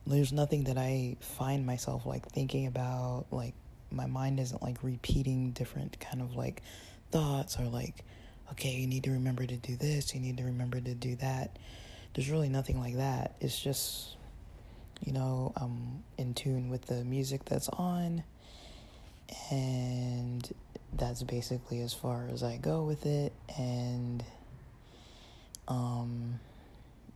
there's 0.06 0.34
nothing 0.34 0.65
that 0.65 0.78
I 0.78 1.15
find 1.20 1.65
myself 1.65 2.06
like 2.06 2.28
thinking 2.28 2.68
about, 2.68 3.26
like 3.32 3.54
my 3.96 4.06
mind 4.06 4.40
isn't 4.40 4.62
like 4.62 4.84
repeating 4.84 5.52
different 5.52 6.00
kind 6.00 6.22
of 6.22 6.36
like 6.36 6.62
thoughts 7.12 7.58
or 7.60 7.66
like 7.66 8.04
okay 8.52 8.72
you 8.72 8.88
need 8.88 9.04
to 9.04 9.12
remember 9.12 9.46
to 9.46 9.56
do 9.56 9.76
this 9.76 10.14
you 10.14 10.20
need 10.22 10.38
to 10.38 10.44
remember 10.44 10.80
to 10.80 10.94
do 10.94 11.16
that. 11.18 11.58
There's 12.14 12.30
really 12.30 12.50
nothing 12.50 12.80
like 12.80 12.96
that. 12.96 13.36
It's 13.42 13.60
just 13.60 14.12
you 15.06 15.12
know 15.12 15.52
i'm 15.58 16.04
in 16.18 16.34
tune 16.34 16.70
with 16.70 16.86
the 16.86 17.04
music 17.04 17.44
that's 17.44 17.68
on 17.68 18.24
and 19.52 20.50
that's 20.94 21.22
basically 21.22 21.82
as 21.82 21.94
far 21.94 22.30
as 22.32 22.44
i 22.44 22.58
go 22.58 22.84
with 22.84 23.06
it. 23.06 23.34
And 23.58 24.24
um 25.68 26.40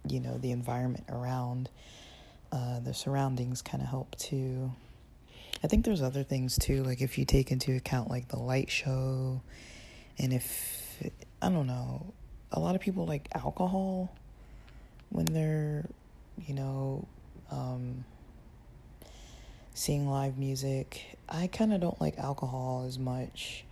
you 0.07 0.19
know 0.19 0.37
the 0.37 0.51
environment 0.51 1.05
around 1.09 1.69
uh, 2.51 2.79
the 2.79 2.93
surroundings 2.93 3.61
kind 3.61 3.83
of 3.83 3.89
help 3.89 4.15
to 4.15 4.71
I 5.63 5.67
think 5.67 5.85
there's 5.85 6.01
other 6.01 6.23
things 6.23 6.57
too, 6.57 6.83
like 6.83 7.01
if 7.01 7.17
you 7.17 7.25
take 7.25 7.51
into 7.51 7.75
account 7.75 8.09
like 8.09 8.29
the 8.29 8.39
light 8.39 8.69
show, 8.69 9.41
and 10.17 10.33
if 10.33 11.01
I 11.41 11.49
don't 11.49 11.67
know, 11.67 12.13
a 12.51 12.59
lot 12.59 12.75
of 12.75 12.81
people 12.81 13.05
like 13.05 13.27
alcohol 13.33 14.13
when 15.09 15.25
they're, 15.25 15.85
you 16.47 16.53
know, 16.53 17.07
um, 17.51 18.05
seeing 19.73 20.09
live 20.09 20.37
music. 20.37 21.17
I 21.27 21.47
kind 21.47 21.73
of 21.73 21.81
don't 21.81 21.99
like 22.01 22.17
alcohol 22.17 22.85
as 22.87 22.99
much. 22.99 23.63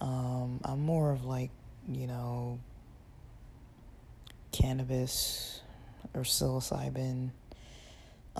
Um, 0.00 0.60
I'm 0.64 0.80
more 0.80 1.10
of 1.12 1.24
like, 1.24 1.50
you 1.88 2.06
know, 2.06 2.58
cannabis 4.50 5.62
or 6.14 6.22
psilocybin. 6.22 7.30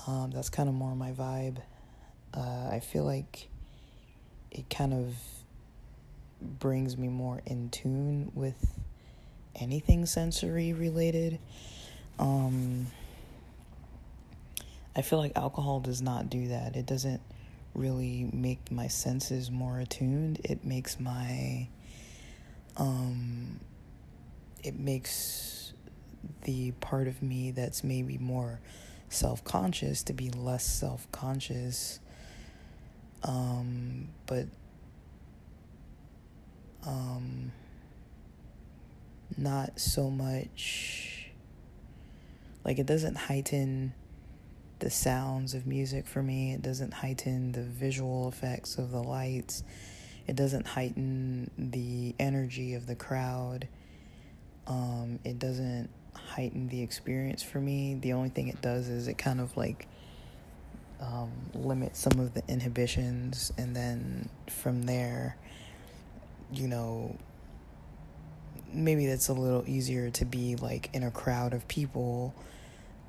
Um, 0.07 0.31
that's 0.33 0.49
kind 0.49 0.69
of 0.69 0.75
more 0.75 0.95
my 0.95 1.13
vibe. 1.13 1.59
Uh, 2.35 2.69
I 2.71 2.81
feel 2.81 3.05
like 3.05 3.49
it 4.51 4.69
kind 4.71 4.93
of 4.93 5.15
brings 6.41 6.97
me 6.97 7.09
more 7.09 7.43
in 7.47 7.71
tune 7.71 8.33
with 8.35 8.81
anything 9.55 10.07
sensory 10.07 10.73
related. 10.73 11.39
Um, 12.19 12.87
I 14.95 15.03
feel 15.03 15.19
like 15.19 15.33
alcohol 15.37 15.81
does 15.81 16.03
not 16.03 16.29
do 16.29 16.49
that. 16.49 16.77
It 16.77 16.87
doesn't 16.87 17.21
really 17.75 18.29
make 18.33 18.71
my 18.71 18.89
senses 18.89 19.51
more 19.51 19.79
attuned. 19.79 20.41
It 20.45 20.65
makes 20.65 21.01
my 21.01 21.69
um 22.77 23.61
it 24.63 24.79
makes 24.79 25.73
the 26.45 26.73
part 26.73 27.09
of 27.09 27.23
me 27.23 27.51
that's 27.51 27.83
maybe 27.83 28.19
more 28.19 28.61
self-conscious 29.09 30.03
to 30.05 30.13
be 30.13 30.31
less 30.31 30.65
self-conscious 30.65 32.01
um, 33.25 34.09
but 34.27 34.47
um, 36.87 37.53
not 39.37 39.79
so 39.81 40.11
much 40.11 41.31
Like 42.65 42.79
it 42.79 42.87
doesn't 42.87 43.17
heighten 43.17 43.93
the 44.79 44.91
sounds 44.91 45.55
of 45.55 45.67
music 45.67 46.07
for 46.07 46.23
me. 46.23 46.53
It 46.53 46.63
doesn't 46.63 46.95
heighten 46.95 47.53
the 47.53 47.63
visual 47.63 48.29
effects 48.29 48.79
of 48.79 48.91
the 48.91 49.03
lights. 49.03 49.63
It 50.27 50.37
doesn't 50.37 50.67
heighten 50.67 51.51
the 51.59 52.15
energy 52.19 52.75
of 52.75 52.87
the 52.87 52.95
crowd. 52.95 53.69
Um, 54.67 55.19
it 55.25 55.39
doesn't 55.39 55.91
heighten 56.15 56.69
the 56.69 56.83
experience 56.83 57.43
for 57.43 57.61
me. 57.61 57.95
The 57.95 58.13
only 58.13 58.29
thing 58.29 58.49
it 58.49 58.61
does 58.63 58.89
is 58.89 59.09
it 59.09 59.19
kind 59.19 59.41
of 59.41 59.57
like 59.57 59.89
um, 61.03 61.31
limits 61.55 61.99
some 61.99 62.21
of 62.21 62.33
the 62.33 62.43
inhibitions, 62.49 63.53
and 63.59 63.75
then 63.75 64.29
from 64.49 64.85
there, 64.85 65.37
you 66.53 66.69
know, 66.69 67.17
maybe 68.73 69.07
that's 69.07 69.29
a 69.29 69.33
little 69.33 69.65
easier 69.67 70.11
to 70.11 70.25
be 70.25 70.57
like 70.57 70.89
in 70.93 71.03
a 71.03 71.11
crowd 71.11 71.55
of 71.55 71.67
people, 71.67 72.35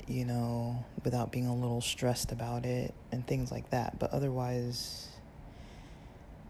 you 0.07 0.25
know, 0.25 0.83
without 1.03 1.31
being 1.31 1.45
a 1.45 1.55
little 1.55 1.81
stressed 1.81 2.31
about 2.31 2.65
it 2.65 2.93
and 3.11 3.25
things 3.27 3.51
like 3.51 3.69
that. 3.69 3.99
But 3.99 4.11
otherwise, 4.11 5.07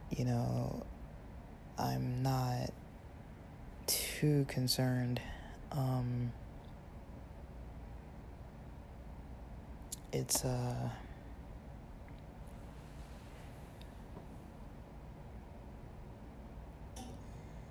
you 0.10 0.26
know, 0.26 0.86
I'm 1.78 2.24
not 2.24 2.72
too 3.86 4.46
concerned. 4.48 5.20
Um, 5.72 6.32
it's 10.14 10.46
uh 10.46 10.90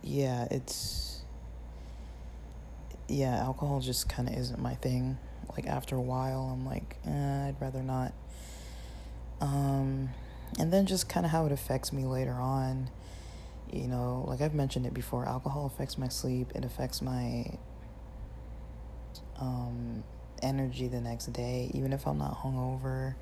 yeah 0.02 0.46
it's 0.50 1.22
yeah 3.08 3.36
alcohol 3.38 3.80
just 3.80 4.08
kind 4.08 4.28
of 4.28 4.34
isn't 4.34 4.60
my 4.60 4.74
thing. 4.74 5.18
Like 5.54 5.66
after 5.66 5.96
a 5.96 6.00
while 6.00 6.50
i'm 6.52 6.64
like 6.64 6.96
eh, 7.06 7.48
i'd 7.48 7.56
rather 7.60 7.82
not. 7.82 8.12
Um 9.40 10.10
and 10.58 10.72
then 10.72 10.86
just 10.86 11.08
kind 11.08 11.24
of 11.26 11.32
how 11.32 11.46
it 11.46 11.52
affects 11.52 11.92
me 11.92 12.04
later 12.04 12.32
on. 12.32 12.90
You 13.72 13.88
know 13.88 14.24
like 14.28 14.40
i've 14.40 14.54
mentioned 14.54 14.86
it 14.86 14.94
before 14.94 15.26
alcohol 15.26 15.66
affects 15.66 15.96
my 15.96 16.08
sleep 16.08 16.52
it 16.54 16.64
affects 16.64 17.00
my 17.00 17.58
um 19.40 20.04
energy 20.42 20.88
the 20.88 21.00
next 21.00 21.32
day, 21.32 21.70
even 21.74 21.92
if 21.92 22.06
I'm 22.06 22.18
not 22.18 22.38
hungover, 22.42 23.14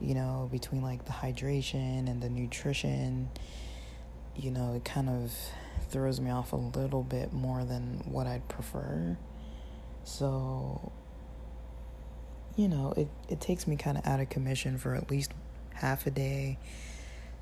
you 0.00 0.14
know, 0.14 0.48
between 0.50 0.82
like 0.82 1.04
the 1.04 1.12
hydration 1.12 2.08
and 2.10 2.20
the 2.20 2.28
nutrition, 2.28 3.30
you 4.38 4.50
know, 4.50 4.74
it 4.74 4.84
kind 4.84 5.08
of 5.08 5.32
throws 5.90 6.20
me 6.20 6.30
off 6.30 6.52
a 6.52 6.56
little 6.56 7.02
bit 7.02 7.32
more 7.32 7.64
than 7.64 8.02
what 8.04 8.26
I'd 8.26 8.46
prefer. 8.48 9.16
So, 10.04 10.92
you 12.56 12.68
know, 12.68 12.94
it, 12.96 13.08
it 13.28 13.40
takes 13.40 13.66
me 13.66 13.76
kind 13.76 13.98
of 13.98 14.06
out 14.06 14.20
of 14.20 14.28
commission 14.28 14.78
for 14.78 14.94
at 14.94 15.10
least 15.10 15.32
half 15.74 16.06
a 16.06 16.10
day. 16.10 16.58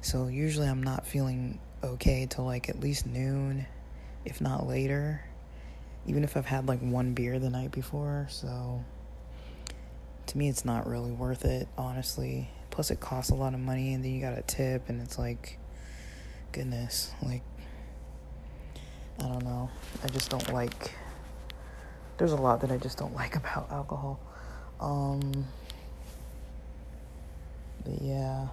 So, 0.01 0.29
usually 0.29 0.69
I'm 0.69 0.83
not 0.83 1.07
feeling 1.07 1.59
okay 1.85 2.27
till 2.29 2.45
like 2.45 2.69
at 2.69 2.81
least 2.81 3.07
noon, 3.07 3.67
if 4.25 4.41
not 4.41 4.67
later, 4.67 5.23
even 6.07 6.25
if 6.25 6.37
I've 6.37 6.47
had 6.47 6.67
like 6.67 6.81
one 6.81 7.13
beer 7.13 7.39
the 7.39 7.51
night 7.51 7.73
before. 7.73 8.27
So, 8.31 8.85
to 10.27 10.39
me, 10.39 10.49
it's 10.49 10.65
not 10.65 10.87
really 10.87 11.13
worth 11.13 11.45
it, 11.45 11.69
honestly. 11.77 12.49
Plus, 12.71 12.91
it 12.91 13.01
costs 13.01 13.31
a 13.31 13.35
lot 13.35 13.55
of 13.55 13.61
money, 13.61 13.95
and 13.95 14.05
then 14.05 14.13
you 14.13 14.21
got 14.21 14.37
a 14.37 14.43
tip, 14.43 14.89
and 14.89 15.01
it's 15.01 15.19
like, 15.19 15.59
goodness, 16.57 17.13
like, 17.23 17.43
I 19.21 19.25
don't 19.25 19.45
know. 19.45 19.69
I 20.03 20.09
just 20.09 20.31
don't 20.31 20.51
like. 20.55 20.93
There's 22.17 22.33
a 22.33 22.37
lot 22.37 22.63
that 22.63 22.71
I 22.73 22.79
just 22.79 22.97
don't 22.97 23.15
like 23.15 23.37
about 23.43 23.71
alcohol. 23.71 24.19
Um, 24.81 25.45
but 27.85 28.01
yeah. 28.01 28.49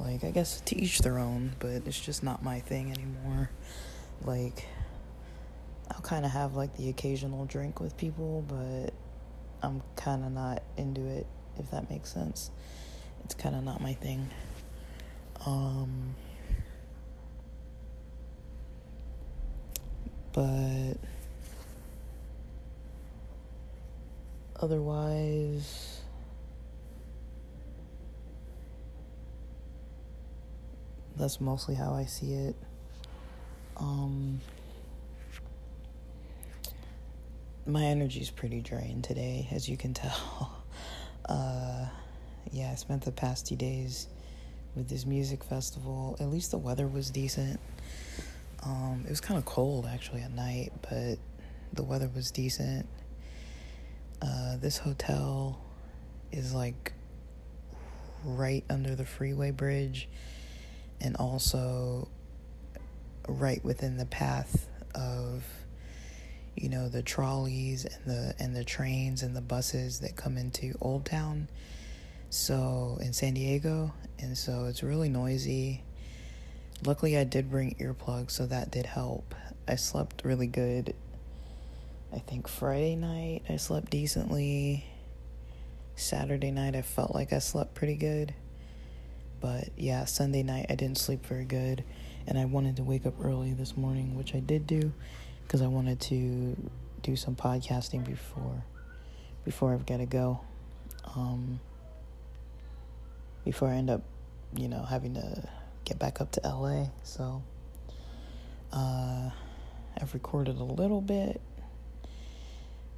Like, 0.00 0.24
I 0.24 0.30
guess 0.30 0.62
to 0.62 0.80
each 0.80 1.00
their 1.00 1.18
own, 1.18 1.52
but 1.58 1.82
it's 1.84 2.00
just 2.00 2.22
not 2.22 2.42
my 2.42 2.60
thing 2.60 2.90
anymore. 2.90 3.50
Like, 4.24 4.64
I'll 5.90 6.00
kind 6.00 6.24
of 6.24 6.30
have 6.30 6.54
like 6.54 6.74
the 6.78 6.88
occasional 6.88 7.44
drink 7.44 7.78
with 7.78 7.94
people, 7.98 8.42
but 8.48 8.94
I'm 9.62 9.82
kind 9.96 10.24
of 10.24 10.32
not 10.32 10.62
into 10.78 11.06
it, 11.06 11.26
if 11.58 11.70
that 11.72 11.90
makes 11.90 12.10
sense. 12.10 12.50
It's 13.24 13.34
kind 13.34 13.54
of 13.54 13.64
not 13.64 13.82
my 13.82 13.92
thing. 13.92 14.30
Um, 15.48 16.14
but 20.34 20.94
otherwise, 24.60 26.02
that's 31.16 31.40
mostly 31.40 31.74
how 31.74 31.94
I 31.94 32.04
see 32.04 32.34
it. 32.34 32.56
Um, 33.78 34.42
my 37.64 37.84
energy's 37.84 38.28
pretty 38.28 38.60
drained 38.60 39.04
today, 39.04 39.48
as 39.50 39.66
you 39.66 39.76
can 39.78 39.94
tell. 39.94 40.54
Uh, 41.28 41.86
yeah, 42.52 42.70
I 42.72 42.74
spent 42.76 43.04
the 43.04 43.12
past 43.12 43.46
two 43.46 43.56
days 43.56 44.06
with 44.78 44.88
this 44.88 45.04
music 45.04 45.44
festival. 45.44 46.16
At 46.20 46.28
least 46.28 46.52
the 46.52 46.58
weather 46.58 46.86
was 46.86 47.10
decent. 47.10 47.60
Um, 48.64 49.02
it 49.04 49.10
was 49.10 49.20
kind 49.20 49.36
of 49.36 49.44
cold 49.44 49.86
actually 49.86 50.22
at 50.22 50.32
night, 50.32 50.72
but 50.82 51.18
the 51.72 51.82
weather 51.82 52.10
was 52.14 52.30
decent. 52.30 52.86
Uh, 54.22 54.56
this 54.56 54.78
hotel 54.78 55.60
is 56.32 56.54
like 56.54 56.92
right 58.24 58.64
under 58.70 58.94
the 58.94 59.04
freeway 59.04 59.50
bridge 59.50 60.08
and 61.00 61.16
also 61.16 62.08
right 63.28 63.62
within 63.64 63.96
the 63.96 64.06
path 64.06 64.68
of 64.94 65.44
you 66.56 66.68
know 66.68 66.88
the 66.88 67.02
trolleys 67.02 67.84
and 67.84 68.04
the 68.06 68.34
and 68.40 68.56
the 68.56 68.64
trains 68.64 69.22
and 69.22 69.36
the 69.36 69.40
buses 69.40 70.00
that 70.00 70.16
come 70.16 70.36
into 70.36 70.76
Old 70.80 71.04
Town 71.04 71.48
so 72.30 72.98
in 73.00 73.12
San 73.12 73.34
Diego 73.34 73.92
and 74.18 74.36
so 74.36 74.66
it's 74.66 74.82
really 74.82 75.08
noisy. 75.08 75.82
Luckily 76.84 77.16
I 77.16 77.24
did 77.24 77.50
bring 77.50 77.74
earplugs 77.80 78.32
so 78.32 78.46
that 78.46 78.70
did 78.70 78.86
help. 78.86 79.34
I 79.66 79.76
slept 79.76 80.22
really 80.24 80.46
good. 80.46 80.94
I 82.12 82.18
think 82.18 82.48
Friday 82.48 82.96
night 82.96 83.42
I 83.48 83.56
slept 83.56 83.90
decently. 83.90 84.84
Saturday 85.96 86.50
night 86.50 86.76
I 86.76 86.82
felt 86.82 87.14
like 87.14 87.32
I 87.32 87.38
slept 87.38 87.74
pretty 87.74 87.96
good. 87.96 88.34
But 89.40 89.70
yeah 89.76 90.04
Sunday 90.04 90.42
night 90.42 90.66
I 90.68 90.74
didn't 90.74 90.98
sleep 90.98 91.24
very 91.26 91.44
good. 91.44 91.84
And 92.26 92.38
I 92.38 92.44
wanted 92.44 92.76
to 92.76 92.82
wake 92.82 93.06
up 93.06 93.14
early 93.24 93.54
this 93.54 93.76
morning 93.76 94.16
which 94.16 94.34
I 94.34 94.40
did 94.40 94.66
do 94.66 94.92
because 95.44 95.62
I 95.62 95.66
wanted 95.66 96.00
to 96.00 96.56
do 97.02 97.16
some 97.16 97.34
podcasting 97.34 98.04
before 98.04 98.64
before 99.44 99.72
I've 99.72 99.86
got 99.86 99.96
to 99.98 100.06
go. 100.06 100.40
Um, 101.16 101.60
before 103.48 103.68
I 103.70 103.76
end 103.76 103.88
up, 103.88 104.02
you 104.54 104.68
know, 104.68 104.82
having 104.82 105.14
to 105.14 105.48
get 105.86 105.98
back 105.98 106.20
up 106.20 106.30
to 106.32 106.40
LA. 106.44 106.88
So 107.02 107.42
uh, 108.74 109.30
I've 109.98 110.12
recorded 110.12 110.58
a 110.58 110.64
little 110.64 111.00
bit 111.00 111.40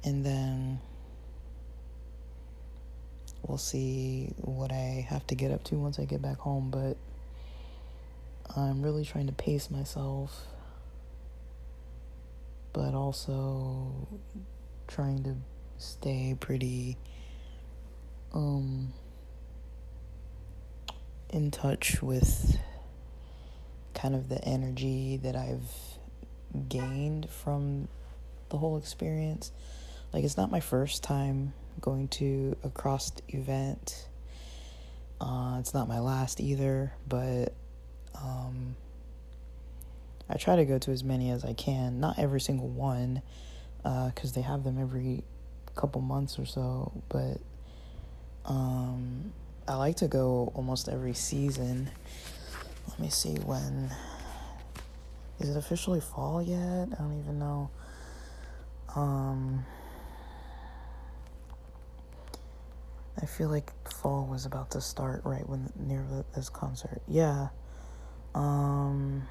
and 0.03 0.25
then 0.25 0.81
we'll 3.47 3.57
see 3.57 4.33
what 4.39 4.73
I 4.73 5.07
have 5.07 5.25
to 5.27 5.35
get 5.35 5.51
up 5.51 5.63
to 5.65 5.75
once 5.75 5.99
I 5.99 6.03
get 6.03 6.21
back 6.21 6.39
home. 6.39 6.69
But 6.69 6.97
I'm 8.53 8.81
really 8.81 9.05
trying 9.05 9.27
to 9.27 9.33
pace 9.33 9.71
myself 9.71 10.47
but 12.73 12.93
also 12.93 14.07
trying 14.87 15.23
to 15.23 15.35
stay 15.77 16.35
pretty 16.39 16.97
um 18.33 18.93
in 21.31 21.51
touch 21.51 22.01
with 22.01 22.57
kind 23.93 24.15
of 24.15 24.29
the 24.29 24.43
energy 24.43 25.17
that 25.17 25.35
I've 25.35 26.69
gained 26.69 27.29
from 27.29 27.87
the 28.49 28.57
whole 28.57 28.77
experience. 28.77 29.51
Like 30.13 30.23
it's 30.23 30.37
not 30.37 30.51
my 30.51 30.59
first 30.59 31.03
time 31.03 31.53
going 31.79 32.07
to 32.09 32.55
a 32.63 32.69
CRSSD 32.69 33.21
event. 33.29 34.07
Uh, 35.19 35.57
it's 35.59 35.73
not 35.73 35.87
my 35.87 35.99
last 35.99 36.41
either, 36.41 36.93
but 37.07 37.53
um, 38.15 38.75
I 40.29 40.37
try 40.37 40.55
to 40.55 40.65
go 40.65 40.79
to 40.79 40.91
as 40.91 41.03
many 41.03 41.29
as 41.29 41.45
I 41.45 41.53
can. 41.53 41.99
Not 41.99 42.17
every 42.17 42.41
single 42.41 42.67
one, 42.67 43.21
because 43.77 44.31
uh, 44.31 44.35
they 44.35 44.41
have 44.41 44.63
them 44.63 44.79
every 44.79 45.23
couple 45.75 46.01
months 46.01 46.39
or 46.39 46.45
so. 46.45 46.91
But 47.09 47.37
um, 48.45 49.31
I 49.71 49.75
like 49.75 49.95
to 49.97 50.09
go 50.09 50.51
almost 50.53 50.89
every 50.89 51.13
season. 51.13 51.89
Let 52.89 52.99
me 52.99 53.09
see 53.09 53.35
when. 53.35 53.89
Is 55.39 55.47
it 55.47 55.55
officially 55.57 56.01
fall 56.01 56.41
yet? 56.41 56.89
I 56.91 57.01
don't 57.01 57.17
even 57.17 57.39
know. 57.39 57.69
Um, 58.97 59.65
I 63.21 63.25
feel 63.25 63.47
like 63.47 63.71
fall 63.87 64.27
was 64.29 64.45
about 64.45 64.71
to 64.71 64.81
start 64.81 65.21
right 65.23 65.47
when 65.47 65.71
near 65.77 66.05
this 66.35 66.49
concert. 66.49 67.01
Yeah. 67.07 67.47
Um. 68.35 69.25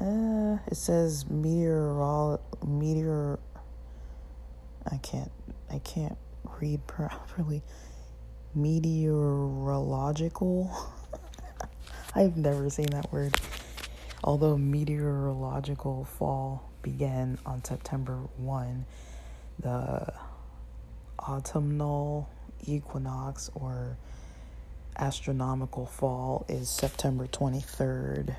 Uh, 0.00 0.58
it 0.66 0.76
says 0.76 1.30
meteorol 1.30 2.40
meteor. 2.66 3.38
I 4.90 4.96
can't. 4.96 5.30
I 5.70 5.78
can't 5.78 6.18
read 6.60 6.86
properly. 6.86 7.62
Meteorological. 8.54 10.70
I've 12.14 12.36
never 12.36 12.70
seen 12.70 12.90
that 12.90 13.12
word. 13.12 13.34
Although 14.24 14.56
meteorological 14.56 16.04
fall 16.04 16.70
began 16.82 17.38
on 17.44 17.64
September 17.64 18.20
1, 18.36 18.86
the 19.58 20.12
autumnal 21.18 22.30
equinox 22.64 23.50
or 23.54 23.96
astronomical 24.98 25.86
fall 25.86 26.46
is 26.48 26.68
September 26.68 27.26
23rd. 27.26 28.34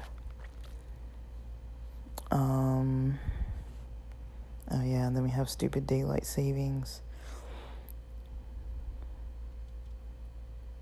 Um, 2.31 3.19
oh, 4.71 4.83
yeah, 4.83 5.07
and 5.07 5.15
then 5.15 5.23
we 5.23 5.29
have 5.29 5.49
stupid 5.49 5.87
daylight 5.87 6.25
savings. 6.25 7.01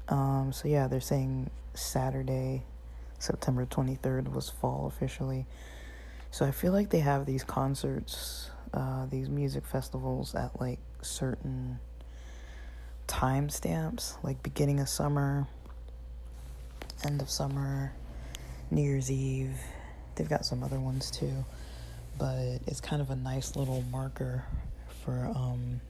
Um, 0.08 0.52
so, 0.54 0.68
yeah, 0.68 0.88
they're 0.88 1.02
saying 1.02 1.50
Saturday, 1.74 2.64
September 3.20 3.66
23rd 3.66 4.34
was 4.34 4.50
fall 4.50 4.88
officially. 4.88 5.46
So, 6.32 6.46
I 6.46 6.52
feel 6.52 6.74
like 6.74 6.90
they 6.90 7.00
have 7.00 7.26
these 7.26 7.44
concerts, 7.44 8.52
uh, 8.74 9.06
these 9.08 9.30
music 9.30 9.66
festivals 9.66 10.36
at 10.36 10.60
like 10.60 10.80
certain 11.02 11.80
timestamps, 13.08 14.22
like 14.24 14.42
beginning 14.44 14.80
of 14.80 14.90
summer, 14.90 15.48
end 17.04 17.22
of 17.22 17.30
summer, 17.30 17.92
New 18.72 18.82
Year's 18.82 19.12
Eve. 19.12 19.58
They've 20.16 20.30
got 20.30 20.46
some 20.46 20.64
other 20.64 20.80
ones 20.80 21.12
too, 21.12 21.46
but 22.18 22.60
it's 22.68 22.82
kind 22.82 23.02
of 23.02 23.10
a 23.10 23.16
nice 23.16 23.56
little 23.56 23.84
marker 23.92 24.46
for 25.04 25.32
um, 25.36 25.82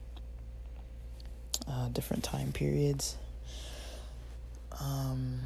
uh, 1.68 1.88
different 1.88 2.24
time 2.24 2.52
periods. 2.52 3.16
Um, 4.80 5.40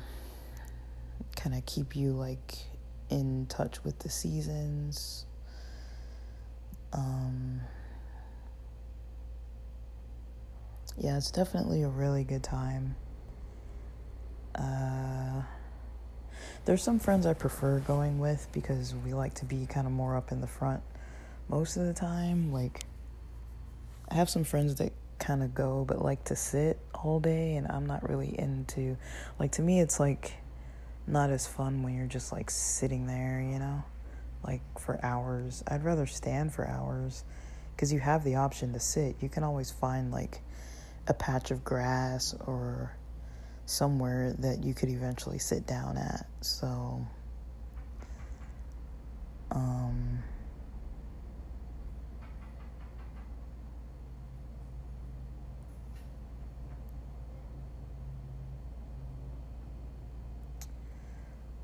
kind 1.36 1.54
of 1.54 1.64
keep 1.66 1.96
you 1.96 2.12
like 2.12 2.56
in 3.08 3.46
touch 3.46 3.82
with 3.84 3.98
the 4.00 4.08
seasons. 4.08 5.24
Um, 6.92 7.60
yeah, 10.98 11.16
it's 11.16 11.30
definitely 11.30 11.82
a 11.82 11.88
really 11.88 12.24
good 12.24 12.42
time. 12.42 12.96
Uh, 14.54 15.42
there's 16.64 16.82
some 16.82 16.98
friends 16.98 17.26
I 17.26 17.34
prefer 17.34 17.78
going 17.80 18.18
with 18.18 18.48
because 18.52 18.94
we 18.94 19.14
like 19.14 19.34
to 19.34 19.44
be 19.44 19.66
kind 19.66 19.86
of 19.86 19.92
more 19.92 20.16
up 20.16 20.32
in 20.32 20.40
the 20.40 20.46
front 20.46 20.82
most 21.48 21.76
of 21.76 21.86
the 21.86 21.94
time. 21.94 22.52
Like, 22.52 22.84
I 24.08 24.14
have 24.14 24.28
some 24.28 24.44
friends 24.44 24.74
that 24.76 24.92
kind 25.18 25.42
of 25.42 25.54
go 25.54 25.84
but 25.86 26.02
like 26.02 26.24
to 26.24 26.36
sit 26.36 26.78
all 27.02 27.20
day, 27.20 27.56
and 27.56 27.66
I'm 27.70 27.86
not 27.86 28.08
really 28.08 28.38
into. 28.38 28.96
Like, 29.38 29.52
to 29.52 29.62
me, 29.62 29.80
it's 29.80 30.00
like 30.00 30.34
not 31.06 31.30
as 31.30 31.46
fun 31.46 31.82
when 31.82 31.94
you're 31.94 32.06
just 32.06 32.32
like 32.32 32.50
sitting 32.50 33.06
there, 33.06 33.40
you 33.40 33.58
know, 33.58 33.82
like 34.44 34.62
for 34.78 35.04
hours. 35.04 35.62
I'd 35.66 35.84
rather 35.84 36.06
stand 36.06 36.52
for 36.54 36.66
hours 36.66 37.24
because 37.74 37.92
you 37.92 38.00
have 38.00 38.24
the 38.24 38.36
option 38.36 38.72
to 38.74 38.80
sit. 38.80 39.16
You 39.20 39.28
can 39.28 39.42
always 39.42 39.70
find 39.70 40.10
like 40.10 40.40
a 41.06 41.14
patch 41.14 41.50
of 41.50 41.64
grass 41.64 42.34
or 42.46 42.94
somewhere 43.66 44.34
that 44.38 44.64
you 44.64 44.74
could 44.74 44.88
eventually 44.88 45.38
sit 45.38 45.66
down 45.66 45.96
at. 45.96 46.26
So, 46.40 47.06
um, 49.50 50.22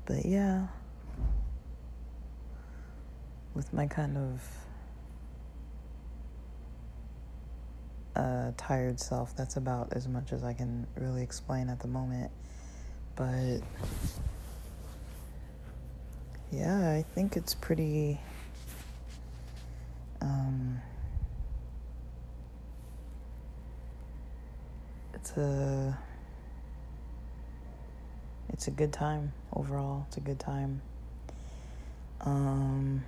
but 0.07 0.25
yeah, 0.25 0.67
with 3.53 3.71
my 3.73 3.85
kind 3.85 4.17
of 4.17 4.41
uh, 8.17 8.51
tired 8.57 8.99
self. 8.99 9.35
That's 9.35 9.57
about 9.57 9.93
as 9.93 10.07
much 10.07 10.33
as 10.33 10.43
I 10.43 10.53
can 10.53 10.87
really 10.95 11.21
explain 11.21 11.69
at 11.69 11.79
the 11.79 11.87
moment. 11.87 12.31
But 13.15 13.59
yeah, 16.51 16.91
I 16.91 17.05
think 17.13 17.37
it's 17.37 17.53
pretty. 17.53 18.19
Um, 20.21 20.81
it's 25.13 25.31
a 25.37 25.97
it's 28.57 28.67
a 28.67 28.71
good 28.71 28.91
time 28.91 29.31
overall. 29.53 30.05
It's 30.09 30.17
a 30.17 30.21
good 30.21 30.39
time. 30.39 30.81
Um, 32.21 33.03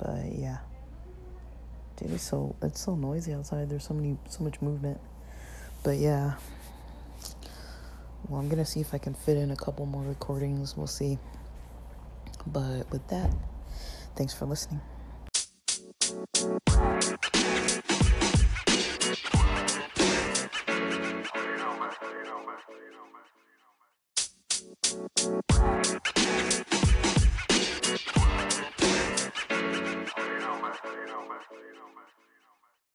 But 0.00 0.32
yeah. 0.32 0.58
Dude, 1.96 2.12
it's 2.12 2.22
so 2.22 2.56
it's 2.62 2.80
so 2.80 2.94
noisy 2.94 3.34
outside. 3.34 3.68
There's 3.68 3.84
so 3.84 3.94
many 3.94 4.16
so 4.28 4.42
much 4.42 4.60
movement. 4.62 4.98
But 5.82 5.98
yeah. 5.98 6.34
Well, 8.28 8.40
I'm 8.40 8.48
gonna 8.48 8.64
see 8.64 8.80
if 8.80 8.94
I 8.94 8.98
can 8.98 9.12
fit 9.12 9.36
in 9.36 9.50
a 9.50 9.56
couple 9.56 9.84
more 9.86 10.02
recordings. 10.02 10.76
We'll 10.76 10.86
see. 10.86 11.18
But 12.46 12.90
with 12.90 13.06
that, 13.08 13.30
thanks 14.16 14.32
for 14.32 14.46
listening. 14.46 14.80